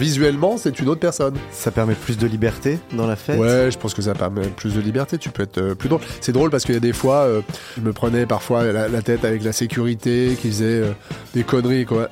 [0.00, 1.34] visuellement c'est une autre personne.
[1.52, 3.38] Ça permet plus de liberté dans la fête?
[3.38, 5.18] Ouais, je pense que ça permet plus de liberté.
[5.18, 6.00] Tu peux être euh, plus drôle.
[6.20, 7.42] C'est drôle parce qu'il y a des fois, euh,
[7.76, 10.92] je me prenais parfois la, la tête avec la sécurité qui faisait euh,
[11.34, 12.08] des conneries, quoi.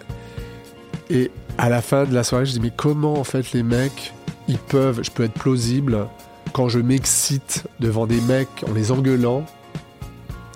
[1.11, 4.13] Et à la fin de la soirée, je dis mais comment en fait les mecs,
[4.47, 6.07] ils peuvent, je peux être plausible
[6.53, 9.45] quand je m'excite devant des mecs en les engueulant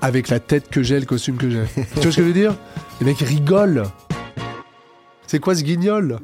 [0.02, 1.64] avec la tête que j'ai, le costume que j'ai.
[1.74, 2.54] tu vois ce que je veux dire?
[3.00, 3.84] Les mecs rigolent.
[5.26, 6.18] C'est quoi ce guignol?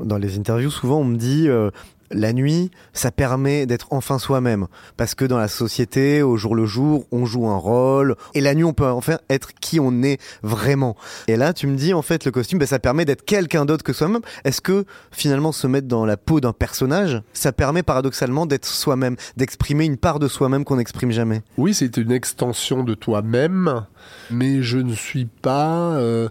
[0.00, 1.70] Dans les interviews, souvent on me dit euh,
[2.14, 4.66] la nuit, ça permet d'être enfin soi-même.
[4.96, 8.16] Parce que dans la société, au jour le jour, on joue un rôle.
[8.34, 10.96] Et la nuit, on peut enfin être qui on est vraiment.
[11.28, 13.84] Et là, tu me dis, en fait, le costume, ben, ça permet d'être quelqu'un d'autre
[13.84, 14.22] que soi-même.
[14.44, 19.16] Est-ce que finalement, se mettre dans la peau d'un personnage, ça permet paradoxalement d'être soi-même,
[19.36, 21.42] d'exprimer une part de soi-même qu'on n'exprime jamais?
[21.58, 23.84] Oui, c'est une extension de toi-même,
[24.30, 26.28] mais je ne suis pas euh,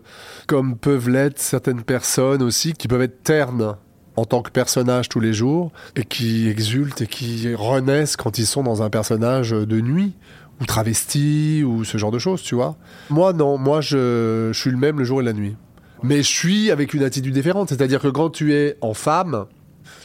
[0.48, 3.76] comme peuvent l'être certaines personnes aussi qui peuvent être ternes
[4.16, 8.46] en tant que personnage tous les jours et qui exultent et qui renaissent quand ils
[8.46, 10.14] sont dans un personnage de nuit
[10.62, 12.76] ou travesti ou ce genre de choses, tu vois.
[13.10, 15.56] Moi, non, moi, je, je suis le même le jour et la nuit.
[16.04, 19.46] Mais je suis avec une attitude différente, c'est-à-dire que quand tu es en femme,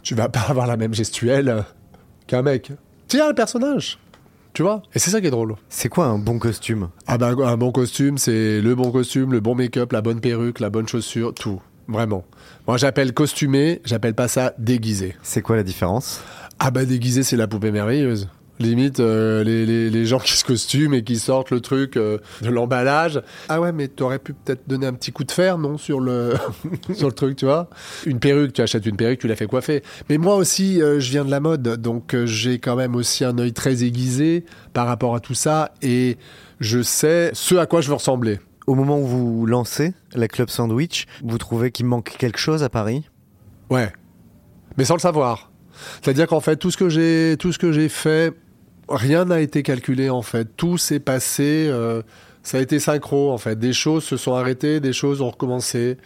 [0.03, 1.65] tu vas pas avoir la même gestuelle
[2.27, 2.73] qu'un mec.
[3.09, 3.99] Tiens, le personnage
[4.53, 5.57] Tu vois Et c'est ça qui est drôle.
[5.69, 6.91] C'est quoi un bon costume?
[7.07, 10.61] Ah ben, un bon costume, c'est le bon costume, le bon make-up, la bonne perruque,
[10.61, 11.61] la bonne chaussure, tout.
[11.89, 12.25] Vraiment.
[12.67, 15.17] Moi, j'appelle costumé, j'appelle pas ça déguisé.
[15.23, 16.21] C'est quoi la différence?
[16.59, 18.29] Ah bah déguisé, c'est la poupée merveilleuse.
[18.61, 22.19] Limite, euh, les, les- les gens qui se costument et qui sortent le truc euh,
[22.43, 23.23] de l'emballage.
[23.49, 26.35] Ah ouais, mais t'aurais pu peut-être donner un petit coup de fer, non, sur le,
[26.93, 27.71] sur le truc, tu vois?
[28.05, 29.85] Une perruque, tu achètes une perruque, tu la fais coiffer.
[30.11, 33.39] Mais moi aussi, euh, je viens de la mode, donc j'ai quand même aussi un
[33.39, 36.19] œil très aiguisé par rapport à tout ça et
[36.59, 38.41] je sais ce à quoi je veux ressembler.
[38.67, 42.69] Au moment où vous lancez la Club Sandwich, vous trouvez qu'il manque quelque chose à
[42.69, 43.09] Paris?
[43.71, 43.93] Ouais.
[44.77, 45.51] Mais sans le savoir.
[46.03, 48.33] C'est-à-dire qu'en fait, tout ce que j'ai, tout ce que j'ai fait,
[48.89, 50.49] rien n'a été calculé en fait.
[50.57, 52.03] Tout s'est passé, euh,
[52.43, 53.59] ça a été synchro en fait.
[53.59, 55.99] Des choses se sont arrêtées, des choses ont recommencé.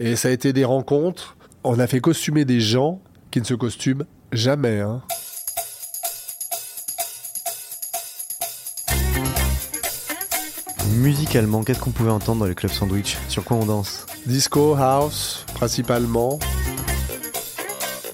[0.00, 1.36] Et ça a été des rencontres.
[1.62, 4.80] On a fait costumer des gens qui ne se costument jamais.
[4.80, 5.02] Hein.
[10.94, 13.16] Musicalement, qu'est-ce qu'on pouvait entendre dans les Club Sandwich?
[13.28, 14.06] Sur quoi on danse?
[14.26, 16.38] Disco, house, principalement.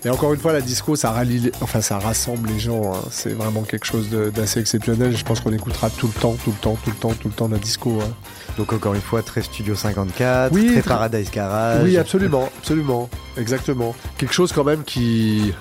[0.03, 2.95] Et encore une fois, la disco, ça rallie, enfin, ça rassemble les gens.
[2.95, 3.01] hein.
[3.11, 5.14] C'est vraiment quelque chose d'assez exceptionnel.
[5.14, 7.35] Je pense qu'on écoutera tout le temps, tout le temps, tout le temps, tout le
[7.35, 7.99] temps la disco.
[8.01, 8.09] hein.
[8.57, 11.83] Donc encore une fois, très Studio 54, Oui, très très- Paradise Garage.
[11.85, 13.95] Oui, absolument, absolument, exactement.
[14.16, 15.53] Quelque chose quand même qui,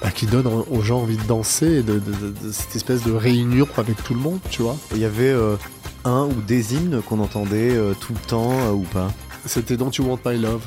[0.00, 3.02] bah, qui donne aux gens envie de danser, et de, de- de- de cette espèce
[3.02, 4.76] de réunion avec tout le monde, tu vois.
[4.94, 5.56] Il y avait euh,
[6.04, 9.12] un ou des hymnes qu'on entendait euh, tout le temps euh, ou pas
[9.46, 10.62] C'était Don't You Want My Love.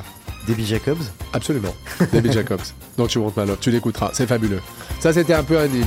[0.48, 1.02] Debbie Jacobs
[1.34, 1.74] Absolument.
[2.12, 2.62] David Jacobs.
[2.98, 3.58] Don't You Want My Love.
[3.60, 4.12] Tu l'écouteras.
[4.14, 4.62] C'est fabuleux.
[5.00, 5.86] Ça, c'était un peu un hymne.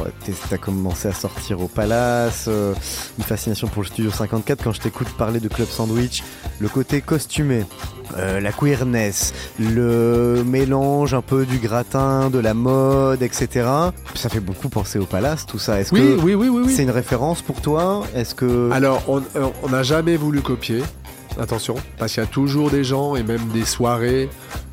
[0.00, 2.74] Alors t'as commencé à sortir au Palace, euh,
[3.18, 6.22] une fascination pour le Studio 54, quand je t'écoute parler de Club Sandwich,
[6.58, 7.64] le côté costumé,
[8.16, 13.68] euh, la queerness, le mélange un peu du gratin, de la mode, etc.
[14.14, 15.80] Ça fait beaucoup penser au Palace, tout ça.
[15.80, 16.74] Est-ce Oui, que oui, oui, oui, oui.
[16.74, 18.02] c'est une référence pour toi?
[18.14, 18.70] Est-ce que...
[18.72, 20.82] Alors, on euh, on n'a jamais voulu copier.
[21.38, 24.28] Attention, parce qu'il y a toujours des gens et même des soirées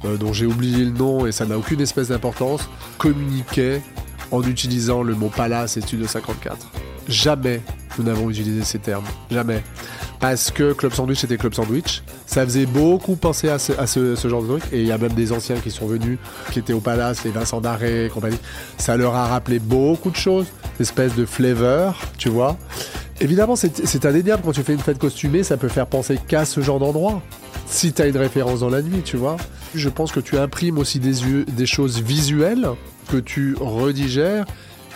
[0.05, 3.81] euh, dont j'ai oublié le nom et ça n'a aucune espèce d'importance, communiquaient
[4.31, 6.57] en utilisant le mot Palace et Studio 54.
[7.07, 7.61] Jamais
[7.97, 9.05] nous n'avons utilisé ces termes.
[9.31, 9.63] Jamais.
[10.19, 12.03] Parce que Club Sandwich était Club Sandwich.
[12.25, 14.63] Ça faisait beaucoup penser à ce, genre de truc.
[14.71, 16.17] Et il y a même des anciens qui sont venus,
[16.51, 18.39] qui étaient au Palace, les Vincent Darré et compagnie.
[18.77, 20.47] Ça leur a rappelé beaucoup de choses.
[20.79, 22.57] Une espèce de flavor, tu vois.
[23.19, 26.61] Évidemment, c'est indéniable quand tu fais une fête costumée, ça peut faire penser qu'à ce
[26.61, 27.21] genre d'endroit.
[27.65, 29.37] Si tu as une référence dans la nuit, tu vois.
[29.73, 32.69] Je pense que tu imprimes aussi des, des choses visuelles
[33.07, 34.45] que tu redigères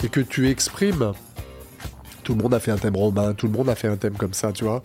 [0.03, 1.13] et que tu exprimes.
[2.23, 4.15] Tout le monde a fait un thème romain, tout le monde a fait un thème
[4.15, 4.81] comme ça, tu vois.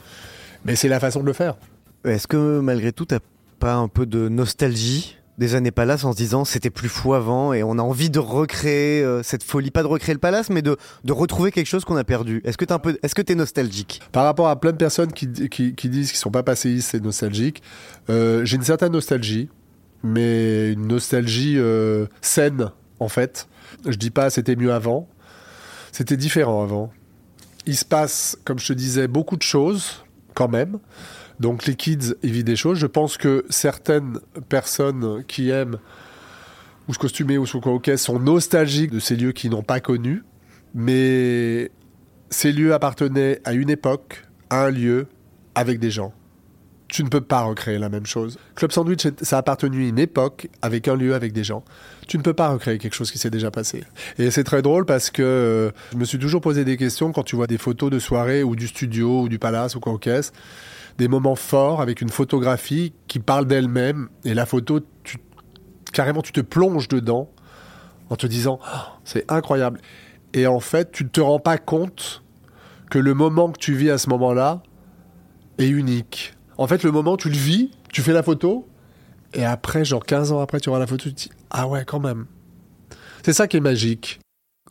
[0.65, 1.57] Mais c'est la façon de le faire.
[2.05, 3.19] Est-ce que malgré tout, t'as
[3.59, 7.53] pas un peu de nostalgie des années Palace en se disant c'était plus fou avant
[7.53, 10.63] et on a envie de recréer euh, cette folie, pas de recréer le Palace, mais
[10.63, 12.41] de, de retrouver quelque chose qu'on a perdu.
[12.45, 14.01] Est-ce que un peu, est-ce que t'es nostalgique?
[14.13, 17.01] Par rapport à plein de personnes qui, qui, qui disent qu'ils sont pas passéistes et
[17.01, 17.63] nostalgiques,
[18.09, 19.49] euh, j'ai une certaine nostalgie,
[20.03, 23.49] mais une nostalgie euh, saine, en fait.
[23.87, 25.09] Je dis pas c'était mieux avant,
[25.93, 26.93] c'était différent avant.
[27.67, 30.05] Il se passe, comme je te disais, beaucoup de choses,
[30.35, 30.79] quand même.
[31.41, 32.79] Donc les kids ils vivent des choses.
[32.79, 35.79] Je pense que certaines personnes qui aiment
[36.89, 40.23] ou se costumer ou se coquer sont nostalgiques de ces lieux qu'ils n'ont pas connus.
[40.75, 41.71] Mais
[42.31, 45.09] ces lieux appartenaient à une époque, à un lieu,
[45.55, 46.13] avec des gens.
[46.89, 48.39] Tu ne peux pas recréer la même chose.
[48.55, 51.65] Club Sandwich, ça a appartenu à une époque, avec un lieu, avec des gens.
[52.07, 53.83] Tu ne peux pas recréer quelque chose qui s'est déjà passé.
[54.19, 57.25] Et c'est très drôle parce que euh, je me suis toujours posé des questions quand
[57.25, 60.33] tu vois des photos de soirée ou du studio ou du palace ou quoi caisse.
[60.99, 64.09] Des moments forts avec une photographie qui parle d'elle-même.
[64.25, 65.19] Et la photo, tu,
[65.93, 67.31] carrément, tu te plonges dedans
[68.11, 69.81] en te disant Oh, c'est incroyable.
[70.35, 72.23] Et en fait, tu ne te rends pas compte
[72.91, 74.63] que le moment que tu vis à ce moment-là
[75.59, 76.36] est unique.
[76.59, 78.67] En fait, le moment, tu le vis, tu fais la photo,
[79.35, 81.85] et après, genre 15 ans après, tu vois la photo, tu te dis Ah ouais,
[81.85, 82.27] quand même.
[83.25, 84.21] C'est ça qui est magique.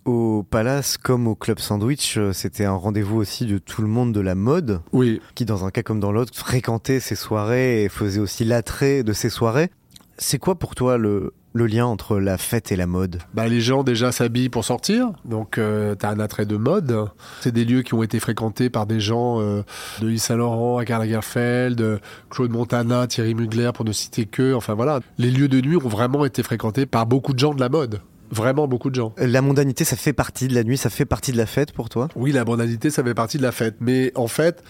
[0.06, 4.14] Au Palace, comme au Club Sandwich, euh, c'était un rendez-vous aussi de tout le monde
[4.14, 7.90] de la mode, Oui, qui dans un cas comme dans l'autre fréquentait ces soirées et
[7.90, 9.72] faisait aussi l'attrait de ces soirées.
[10.18, 13.20] C'est quoi pour toi le, le lien entre la fête et la mode?
[13.34, 17.08] Bah, les gens déjà s'habillent pour sortir, donc euh, t'as un attrait de mode.
[17.40, 19.64] C'est des lieux qui ont été fréquentés par des gens euh,
[20.02, 21.98] de Yves Saint Laurent à Karl Lagerfeld, euh,
[22.30, 24.54] Claude Montana, Thierry Mugler, pour ne citer que.
[24.54, 27.62] Enfin voilà, les lieux de nuit ont vraiment été fréquentés par beaucoup de gens de
[27.62, 28.02] la mode.
[28.32, 29.14] Vraiment beaucoup de gens.
[29.18, 31.88] La mondanité, ça fait partie de la nuit, ça fait partie de la fête pour
[31.88, 32.10] toi?
[32.18, 33.78] Oui, la mondanité, ça fait partie de la fête.
[33.80, 34.62] Mais en fait,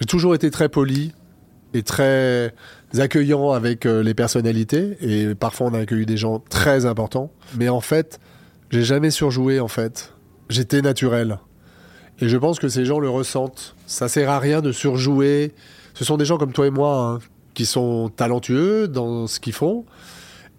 [0.00, 1.12] j'ai toujours été très poli
[1.74, 2.52] et très
[2.98, 4.96] accueillant avec euh, les personnalités.
[5.00, 7.32] Et parfois, on a accueilli des gens très importants.
[7.56, 8.20] Mais en fait,
[8.70, 10.14] j'ai jamais surjoué, en fait.
[10.48, 11.38] J'étais naturel.
[12.20, 13.74] Et je pense que ces gens le ressentent.
[13.86, 15.52] Ça sert à rien de surjouer.
[15.94, 17.18] Ce sont des gens comme toi et moi hein,
[17.54, 19.84] qui sont talentueux dans ce qu'ils font.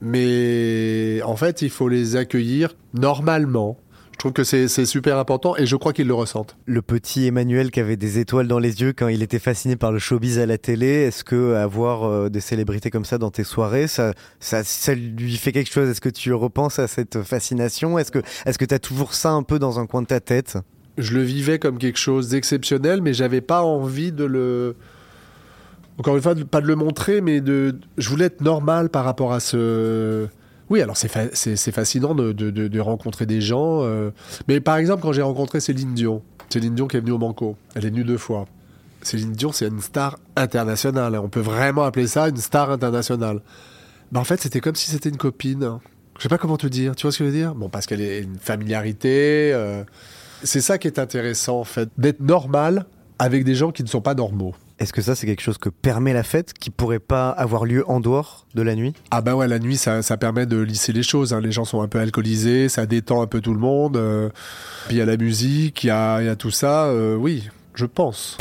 [0.02, 3.78] Mais en fait, il faut les accueillir normalement.
[4.14, 6.56] Je trouve que c'est super important et je crois qu'ils le ressentent.
[6.66, 9.92] Le petit Emmanuel qui avait des étoiles dans les yeux quand il était fasciné par
[9.92, 13.44] le showbiz à la télé, est-ce que avoir euh, des célébrités comme ça dans tes
[13.44, 15.90] soirées, ça, ça, ça lui fait quelque chose?
[15.90, 18.00] Est-ce que tu repenses à cette fascination?
[18.00, 20.22] Est-ce que est-ce que tu as toujours ça un peu dans un coin de ta
[20.22, 20.58] tête?
[20.98, 24.76] Je le vivais comme quelque chose d'exceptionnel, mais j'avais pas envie de le.
[25.98, 27.76] Encore une fois, pas de le montrer, mais de.
[27.98, 30.28] Je voulais être normal par rapport à ce.
[30.70, 33.84] Oui, alors c'est fa- c'est c'est fascinant de, de- rencontrer des gens.
[33.84, 34.12] euh,
[34.48, 37.56] Mais par exemple, quand j'ai rencontré Céline Dion, Céline Dion qui est venue au Banco,
[37.76, 38.48] elle est venue deux fois.
[39.02, 41.16] Céline Dion, c'est une star internationale.
[41.18, 43.42] On peut vraiment appeler ça une star internationale.
[44.12, 45.80] Bah, en fait, c'était comme si c'était une copine.
[46.18, 46.96] Je sais pas comment te dire.
[46.96, 47.54] Tu vois ce que je veux dire?
[47.56, 49.52] Bon, parce qu'elle est une familiarité.
[49.54, 49.84] euh,
[50.44, 52.86] C'est ça qui est intéressant, en fait, d'être normal
[53.20, 54.56] avec des gens qui ne sont pas normaux.
[54.80, 57.84] Est-ce que ça c'est quelque chose que permet la fête qui pourrait pas avoir lieu
[57.90, 58.94] en dehors de la nuit?
[59.12, 61.34] Ah bah ouais, la nuit, ça, ça permet de lisser les choses.
[61.34, 61.40] hein.
[61.42, 63.98] Les gens sont un peu alcoolisés, ça détend un peu tout le monde.
[63.98, 64.30] euh,
[64.88, 66.86] Puis il y a la musique, il y a, y a tout ça.
[66.86, 68.38] euh, oui, je pense.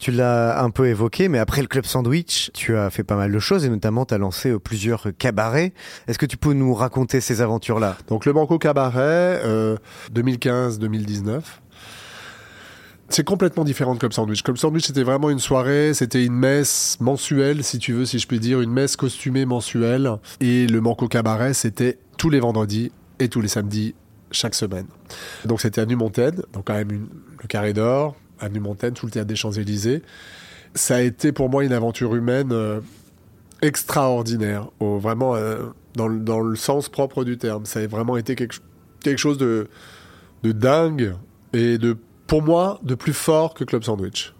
[0.00, 3.30] Tu l'as un peu évoqué, mais après le club sandwich, tu as fait pas mal
[3.30, 5.72] de choses et notamment tu as lancé euh, plusieurs cabarets.
[6.08, 7.96] Est-ce que tu peux nous raconter ces aventures-là?
[8.08, 9.76] Donc le Banco Cabaret, euh,
[10.12, 11.40] 2015-2019.
[13.12, 14.42] C'est complètement différent de Club Sandwich.
[14.42, 18.26] Club Sandwich, c'était vraiment une soirée, c'était une messe mensuelle, si tu veux, si je
[18.26, 20.12] puis dire, une messe costumée mensuelle.
[20.40, 23.94] Et le Banco Cabaret, c'était tous les vendredis et tous les samedis,
[24.30, 24.86] chaque semaine.
[25.44, 27.06] Donc c'était Avenue Montaigne, donc quand même
[27.42, 30.00] le Carré d'Or, Avenue Montaigne, sous le théâtre des Champs-Élysées.
[30.74, 32.80] Ça a été pour moi une aventure humaine euh,
[33.60, 35.58] extraordinaire, vraiment euh,
[35.96, 37.66] dans, le, sens propre du terme.
[37.66, 38.56] Ça a vraiment été quelque,
[39.18, 39.68] chose de
[40.42, 41.12] dingue
[41.52, 44.34] et de, pour moi, de plus fort que Club Sandwich.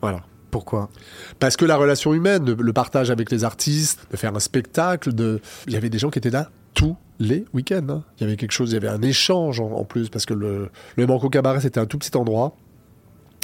[0.00, 0.22] Voilà.
[0.50, 0.90] Pourquoi?
[1.38, 5.40] Parce que la relation humaine, le, partage avec les artistes, de faire un spectacle, de...
[5.68, 7.86] il y avait des gens qui étaient là tous les week-ends.
[7.88, 8.02] hein.
[8.18, 10.34] Il y avait quelque chose, il y avait un échange en, en plus, parce que
[10.34, 12.56] le, le Banco Cabaret, c'était un tout petit endroit.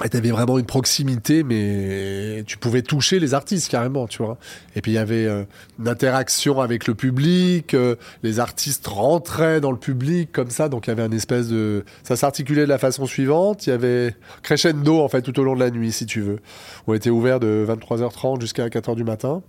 [0.05, 4.37] Et t'avais vraiment une proximité, mais tu pouvais toucher les artistes carrément, tu vois.
[4.75, 5.45] Et puis il y avait euh,
[5.79, 10.87] une interaction avec le public, euh, les artistes rentraient dans le public comme ça, donc
[10.87, 11.83] il y avait une espèce de...
[12.03, 15.55] Ça s'articulait de la façon suivante, il y avait crescendo en fait tout au long
[15.55, 16.41] de la nuit, si tu veux.
[16.87, 19.43] On était ouvert de 23h30 jusqu'à 4h du matin.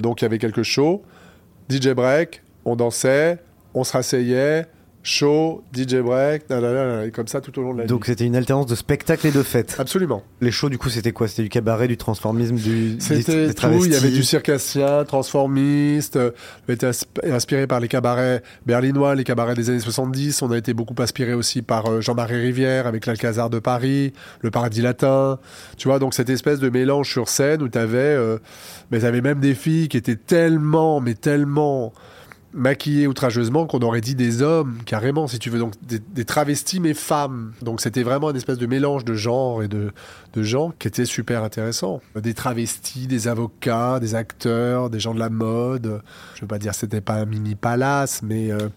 [0.00, 1.04] Donc il y avait quelques shows,
[1.70, 3.38] DJ break, on dansait,
[3.72, 4.66] on se rasseyait,
[5.02, 8.36] show, DJ break, nanana, et comme ça tout au long de la Donc c'était une
[8.36, 9.76] alternance de spectacle et de fête.
[9.78, 10.22] Absolument.
[10.40, 11.26] Les shows du coup c'était quoi?
[11.26, 16.16] C'était du cabaret, du transformisme, du C'était des tout, il y avait du circassien, transformiste,
[16.16, 16.30] euh,
[16.68, 16.90] on a été
[17.24, 21.34] inspiré par les cabarets berlinois, les cabarets des années 70, on a été beaucoup inspiré
[21.34, 25.38] aussi par euh, Jean-Marie Rivière avec l'Alcazar de Paris, le Paradis Latin,
[25.76, 28.38] tu vois, donc cette espèce de mélange sur scène où t'avais, euh,
[28.90, 31.92] mais t'avais même des filles qui étaient tellement, mais tellement
[32.54, 36.94] maquillées outrageusement qu'on aurait dit des hommes, carrément, si tu veux, donc des, travestis mais
[36.94, 37.52] femmes.
[37.62, 39.92] Donc c'était vraiment une espèce de mélange de genres et de,
[40.32, 42.00] de gens qui étaient super intéressants.
[42.16, 46.02] Des travestis, des avocats, des acteurs, des gens de la mode.
[46.34, 48.68] Je veux pas dire c'était pas un mini palace, mais euh,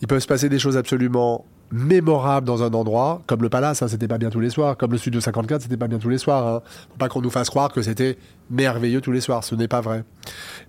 [0.00, 3.88] il peut se passer des choses absolument mémorables dans un endroit, comme le palace, hein,
[3.88, 6.18] c'était pas bien tous les soirs, comme le Studio 54, c'était pas bien tous les
[6.18, 6.46] soirs.
[6.46, 6.62] Hein.
[6.90, 8.18] Faut pas qu'on nous fasse croire que c'était
[8.50, 10.04] merveilleux tous les soirs, ce n'est pas vrai.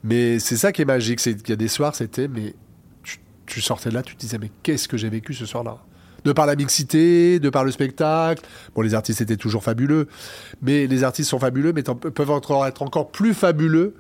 [0.04, 2.54] Mais c'est ça qui est magique, c'est qu'il y a des soirs, c'était, mais
[3.04, 5.78] tu, tu sortais de là, tu te disais, mais qu'est-ce que j'ai vécu ce soir-là?
[6.24, 8.44] De par la mixité, de par le spectacle.
[8.76, 10.08] Bon, les artistes étaient toujours fabuleux,
[10.62, 12.30] mais les artistes sont fabuleux, mais peuvent
[12.68, 13.96] être encore plus fabuleux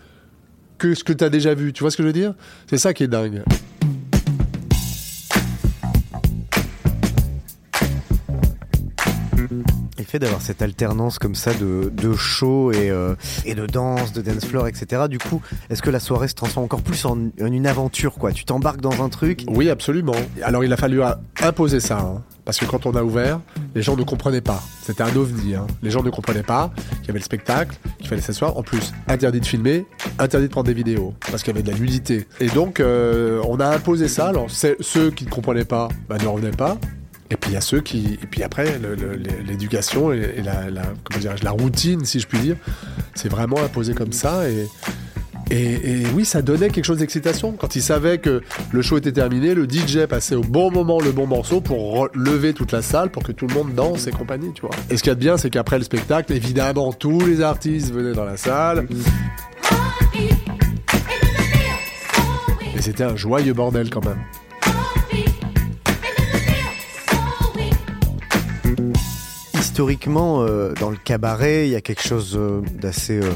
[0.77, 1.73] que ce que tu as déjà vu.
[1.73, 2.35] Tu vois ce que je veux dire?
[2.69, 3.41] C'est ça qui est dingue.
[10.19, 14.45] D'avoir cette alternance comme ça de, de show et, euh, et de danse, de dance
[14.45, 15.03] floor, etc.
[15.09, 18.31] Du coup, est-ce que la soirée se transforme encore plus en, une aventure, quoi?
[18.31, 19.43] Tu t'embarques dans un truc?
[19.49, 20.15] Oui, absolument.
[20.43, 21.01] Alors il a fallu
[21.41, 21.99] imposer ça.
[21.99, 22.23] hein.
[22.43, 23.39] Parce que quand on a ouvert,
[23.75, 24.61] les gens ne comprenaient pas.
[24.83, 25.53] C'était un ovni.
[25.55, 25.67] hein.
[25.83, 28.57] Les gens ne comprenaient pas qu'il y avait le spectacle, qu'il fallait s'asseoir.
[28.57, 29.85] En plus, interdit de filmer,
[30.17, 31.13] interdit de prendre des vidéos.
[31.29, 32.27] Parce qu'il y avait de la nudité.
[32.39, 34.27] Et donc, euh, on a imposé ça.
[34.29, 36.77] Alors, ceux qui ne comprenaient pas bah, ne revenaient pas.
[37.31, 38.77] Et puis il y a ceux qui, et puis après
[39.47, 42.57] l'éducation et, et la, la- comment dirais-je, la routine, si je puis dire,
[43.15, 44.67] c'est vraiment imposé comme ça et,
[45.49, 47.53] et, et oui, ça donnait quelque chose d'excitation.
[47.53, 51.11] Quand ils savaient que le show était terminé, le DJ passait au bon moment le
[51.13, 54.51] bon morceau pour lever toute la salle, pour que tout le monde danse et compagnie,
[54.53, 54.71] tu vois.
[54.89, 57.93] Et ce qu'il y a de bien, c'est qu'après le spectacle, évidemment, tous les artistes
[57.93, 58.87] venaient dans la salle.
[62.75, 64.19] Et c'était un joyeux bordel quand même.
[69.75, 73.31] Historiquement, euh, dans le cabaret, il y a quelque chose euh, d'assez euh,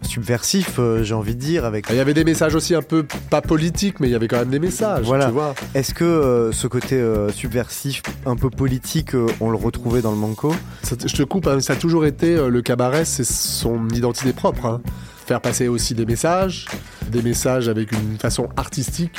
[0.00, 3.42] subversif, j'ai envie de dire, avec Il y avait des messages aussi un peu, pas
[3.42, 5.26] politiques, mais il y avait quand même des messages, Voilà.
[5.26, 5.54] tu vois.
[5.74, 6.98] Est-ce que ce côté
[7.34, 9.10] subversif, un peu politique,
[9.40, 10.54] on le retrouvait dans le Manco?
[10.82, 14.64] Ça- je te coupe, hein, ça a toujours été le cabaret, c'est son identité propre.
[14.64, 14.80] hein.
[15.26, 16.66] Faire passer aussi des messages,
[17.10, 19.16] des messages avec une façon artistique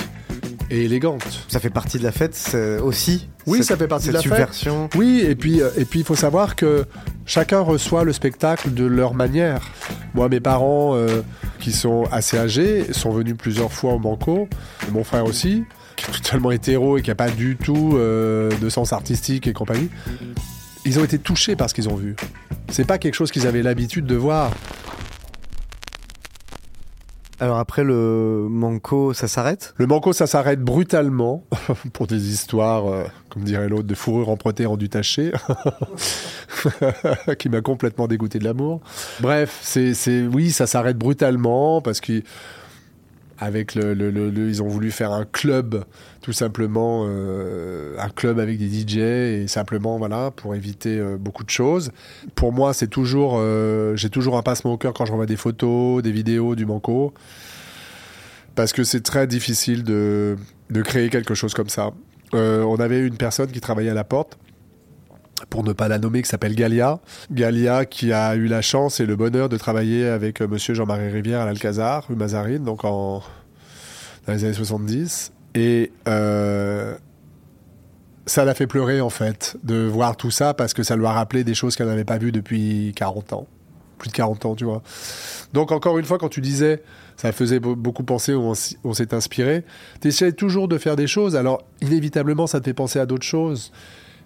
[0.70, 1.45] et élégante.
[1.47, 4.30] Ça fait partie de la fête aussi Oui, cette- ça fait partie de la fête.
[4.32, 4.89] subversion.
[4.95, 6.86] Oui, et puis euh, et puis il faut savoir que
[7.26, 9.61] chacun reçoit le spectacle de leur manière.
[10.13, 11.22] Moi, mes parents, euh,
[11.59, 14.47] qui sont assez âgés, sont venus plusieurs fois au Banco.
[14.91, 15.63] Mon frère aussi,
[15.95, 19.53] qui est totalement hétéro et qui a pas du tout euh, de sens artistique et
[19.53, 19.89] compagnie.
[20.88, 22.16] Ils ont été touchés par ce qu'ils ont vu.
[22.70, 24.51] C'est pas quelque chose qu'ils avaient l'habitude de voir.
[27.40, 29.74] Alors après le Manco, ça s'arrête?
[29.78, 31.46] Le Banco, ça s'arrête brutalement
[31.94, 35.34] pour des histoires, euh, comme dirait l'autre, de fourrure empruntée rendue tachée,
[37.40, 38.82] qui m'a complètement dégoûté de l'amour.
[39.20, 42.24] Bref, c'est, c'est, oui, ça s'arrête brutalement parce qu'ils,
[43.38, 43.94] avec le,
[44.48, 45.84] ils ont voulu faire un club,
[46.22, 51.44] tout simplement, euh, un club avec des DJ et simplement, voilà, pour éviter euh, beaucoup
[51.44, 51.92] de choses.
[52.36, 55.36] Pour moi, c'est toujours, euh, j'ai toujours un passement au cœur quand je revois des
[55.36, 57.14] photos, des vidéos du Banco
[58.56, 60.38] parce que c'est très difficile de,
[60.70, 61.92] de créer quelque chose comme ça.
[62.32, 64.38] On avait une personne qui travaillait à la porte,
[65.50, 67.00] pour ne pas la nommer, qui s'appelle Galia.
[67.32, 71.10] Galia qui a eu la chance et le bonheur de travailler avec euh, monsieur Jean-Marie
[71.10, 73.22] Rivière à l'Alcazar, rue Mazarine, donc en,
[74.28, 75.32] dans les années 70.
[75.56, 76.96] Et euh,
[78.26, 81.12] ça l'a fait pleurer en fait, de voir tout ça, parce que ça lui a
[81.12, 83.48] rappelé des choses qu'elle n'avait pas vues depuis 40 ans.
[83.98, 84.82] Plus de 40 ans, tu vois.
[85.54, 86.84] Donc encore une fois, quand tu disais,
[87.16, 89.64] ça faisait be- beaucoup penser, on, s'est inspiré,
[90.02, 93.26] tu essaies toujours de faire des choses, alors inévitablement ça te fait penser à d'autres
[93.26, 93.72] choses,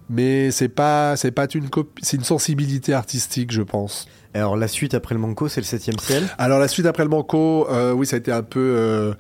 [0.10, 4.08] mais c'est pas, c'est pas une copie, c'est une sensibilité artistique, je pense.
[4.34, 6.24] Alors la suite après le Manco, c'est le 7 ciel?
[6.38, 9.14] Alors la suite après le Banco, euh, oui, ça a été un peu euh,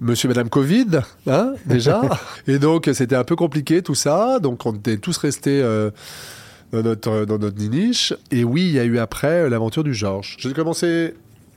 [0.00, 2.02] Monsieur, Madame Covid, hein, déjà,
[2.46, 5.60] et donc c'était un peu compliqué tout ça, donc on était tous restés.
[5.62, 5.90] euh,
[6.72, 8.12] dans notre, dans notre niche.
[8.30, 10.36] Et oui, il y a eu après euh, l'aventure du Georges.
[10.40, 11.14] J'ai commencé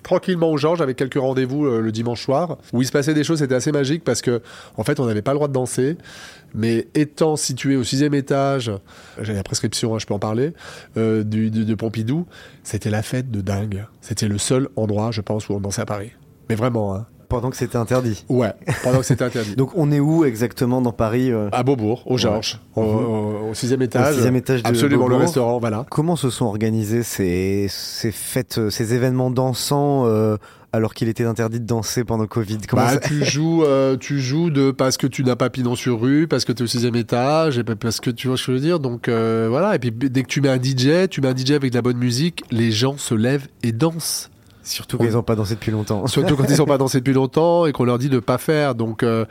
[0.07, 3.25] tranquillement au Georges avec quelques rendez-vous euh, le dimanche soir où il se passait des
[3.25, 4.41] choses, c'était assez magique parce que
[4.77, 5.97] en fait on n'avait pas le droit de danser,
[6.55, 8.71] mais étant situé au sixième étage,
[9.21, 10.53] j'ai la prescription, hein, je peux en parler,
[10.95, 12.25] euh, du, de Pompidou,
[12.63, 13.85] c'était la fête de dingue.
[13.99, 16.11] C'était le seul endroit, je pense, où on dansait à Paris.
[16.47, 17.05] Mais vraiment, hein.
[17.29, 18.23] Pendant que c'était interdit.
[18.29, 18.53] Ouais,
[18.83, 19.55] pendant que c'était interdit.
[19.57, 23.53] Donc on est où exactement dans Paris euh à Beaubourg, au Georges, au, au- au
[23.53, 24.15] sixième étage.
[24.15, 25.85] sixième étage de Absolument, le restaurant, voilà.
[25.89, 30.37] Comment se sont organisés ces, ces fêtes, euh, ces événements dansants euh,
[30.73, 32.59] alors qu'il était interdit de danser pendant Covid?
[32.69, 35.75] Comment Bah, ça- tu joues, euh, tu joues de parce que tu n'as pas pignon
[35.75, 38.37] sur rue, parce que tu es au sixième étage, et puis parce que tu vois
[38.37, 38.79] ce que je veux dire.
[38.79, 39.75] Donc euh, voilà.
[39.75, 41.81] Et puis dès que tu mets un DJ, tu mets un DJ avec de la
[41.81, 44.29] bonne musique, les gens se lèvent et dansent.
[44.67, 46.05] Surtout qu'ils n'ont pas dansé depuis longtemps.
[46.07, 48.75] Surtout quand ils n'ont pas dansé depuis longtemps et qu'on leur dit de pas faire.
[48.75, 49.25] Donc euh,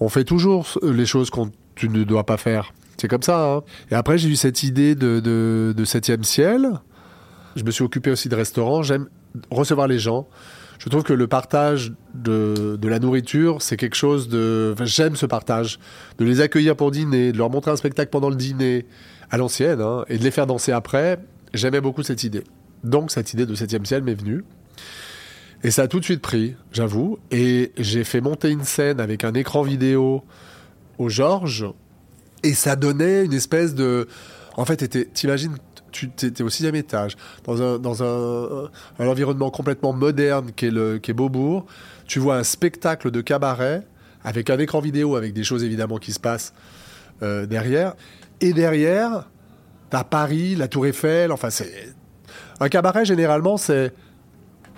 [0.00, 2.72] on fait toujours les choses qu'on tu ne dois pas faire.
[2.98, 3.54] C'est comme ça.
[3.54, 3.62] hein.
[3.90, 6.68] Et après j'ai eu cette idée de, de, de septième ciel.
[7.56, 8.82] Je me suis occupé aussi de restaurants.
[8.82, 9.08] J'aime
[9.50, 10.26] recevoir les gens.
[10.78, 14.72] Je trouve que le partage de, de la nourriture, c'est quelque chose de...
[14.74, 15.78] enfin, j'aime ce partage.
[16.18, 18.86] De les accueillir pour dîner, de leur montrer un spectacle pendant le dîner,
[19.30, 21.20] à l'ancienne, hein, et de les faire danser après.
[21.54, 22.42] J'aimais beaucoup cette idée.
[22.82, 24.44] Donc cette idée de septième ciel m'est venue.
[25.64, 27.18] Et ça a tout de suite pris, j'avoue.
[27.30, 30.22] Et j'ai fait monter une scène avec un écran vidéo
[30.98, 31.66] au Georges.
[32.42, 34.08] Et ça donnait une espèce de...
[34.56, 35.56] En fait, t'imagines,
[35.92, 40.70] tu étais au sixième étage, dans un, dans un, un environnement complètement moderne qui est,
[40.70, 41.66] le, est Beaubourg.
[42.06, 43.86] Tu vois un spectacle de cabaret
[44.24, 46.52] avec un écran vidéo, avec des choses évidemment qui se passent
[47.22, 47.94] euh, derrière.
[48.40, 49.28] Et derrière,
[49.92, 51.70] T'as Paris, la Tour Eiffel, enfin c'est...
[52.60, 53.92] Un cabaret, généralement, c'est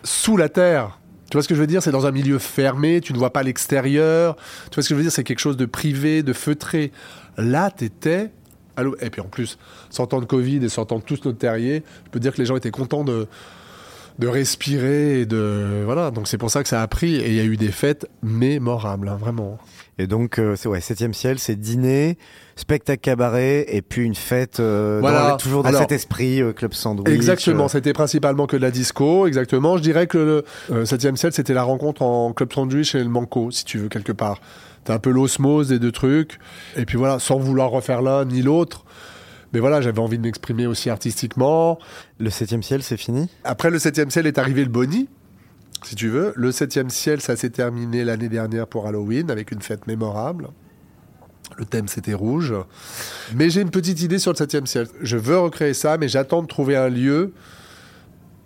[0.04, 1.00] sous la terre.
[1.30, 1.82] Tu vois ce que je veux dire?
[1.82, 4.36] C'est dans un milieu fermé, tu ne vois pas l'extérieur.
[4.70, 5.10] Tu vois ce que je veux dire?
[5.10, 6.92] C'est quelque chose de privé, de feutré.
[7.36, 8.30] Là, t'étais...
[9.00, 9.56] Et puis en plus,
[9.88, 12.72] sortant de Covid et sortant tous notre terrier, je peux dire que les gens étaient
[12.72, 13.28] contents de,
[14.18, 15.82] de respirer et de...
[15.84, 17.14] Voilà, donc c'est pour ça que ça a pris.
[17.14, 19.58] Et il y a eu des fêtes mémorables, hein, vraiment.
[19.98, 22.18] Et donc, euh, c'est ouais, 7 ciel, c'est dîner,
[22.56, 25.30] spectacle cabaret, et puis une fête, euh, Voilà.
[25.30, 27.08] dans- toujours dans Alors- cet esprit, euh, club sandwich.
[27.14, 29.76] Exactement, euh, c'était principalement que de la disco, exactement.
[29.76, 33.08] Je dirais que le euh, 7ème ciel, c'était la rencontre en club sandwich et le
[33.08, 34.40] manco, si tu veux, quelque part.
[34.82, 36.38] T'as un peu l'osmose des deux trucs.
[36.76, 38.84] Et puis voilà, sans vouloir refaire l'un ni l'autre.
[39.52, 41.78] Mais voilà, j'avais envie de m'exprimer aussi artistiquement.
[42.18, 43.28] Le 7 ciel, c'est fini?
[43.44, 45.08] Après le 7ème ciel est arrivé le Bonnie,
[45.82, 46.32] si tu veux.
[46.36, 50.48] Le 7ème ciel, ça s'est terminé l'année dernière pour Halloween avec une fête mémorable.
[51.56, 52.54] Le thème c'était rouge.
[53.34, 54.88] Mais j'ai une petite idée sur le 7ème ciel.
[55.00, 57.32] Je veux recréer ça, mais j'attends de trouver un lieu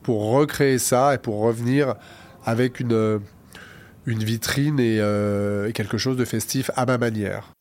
[0.02, 1.94] pour recréer ça et pour revenir
[2.44, 3.18] avec une, euh,
[4.06, 7.52] vitrine et, euh, et quelque chose de festif à ma manière.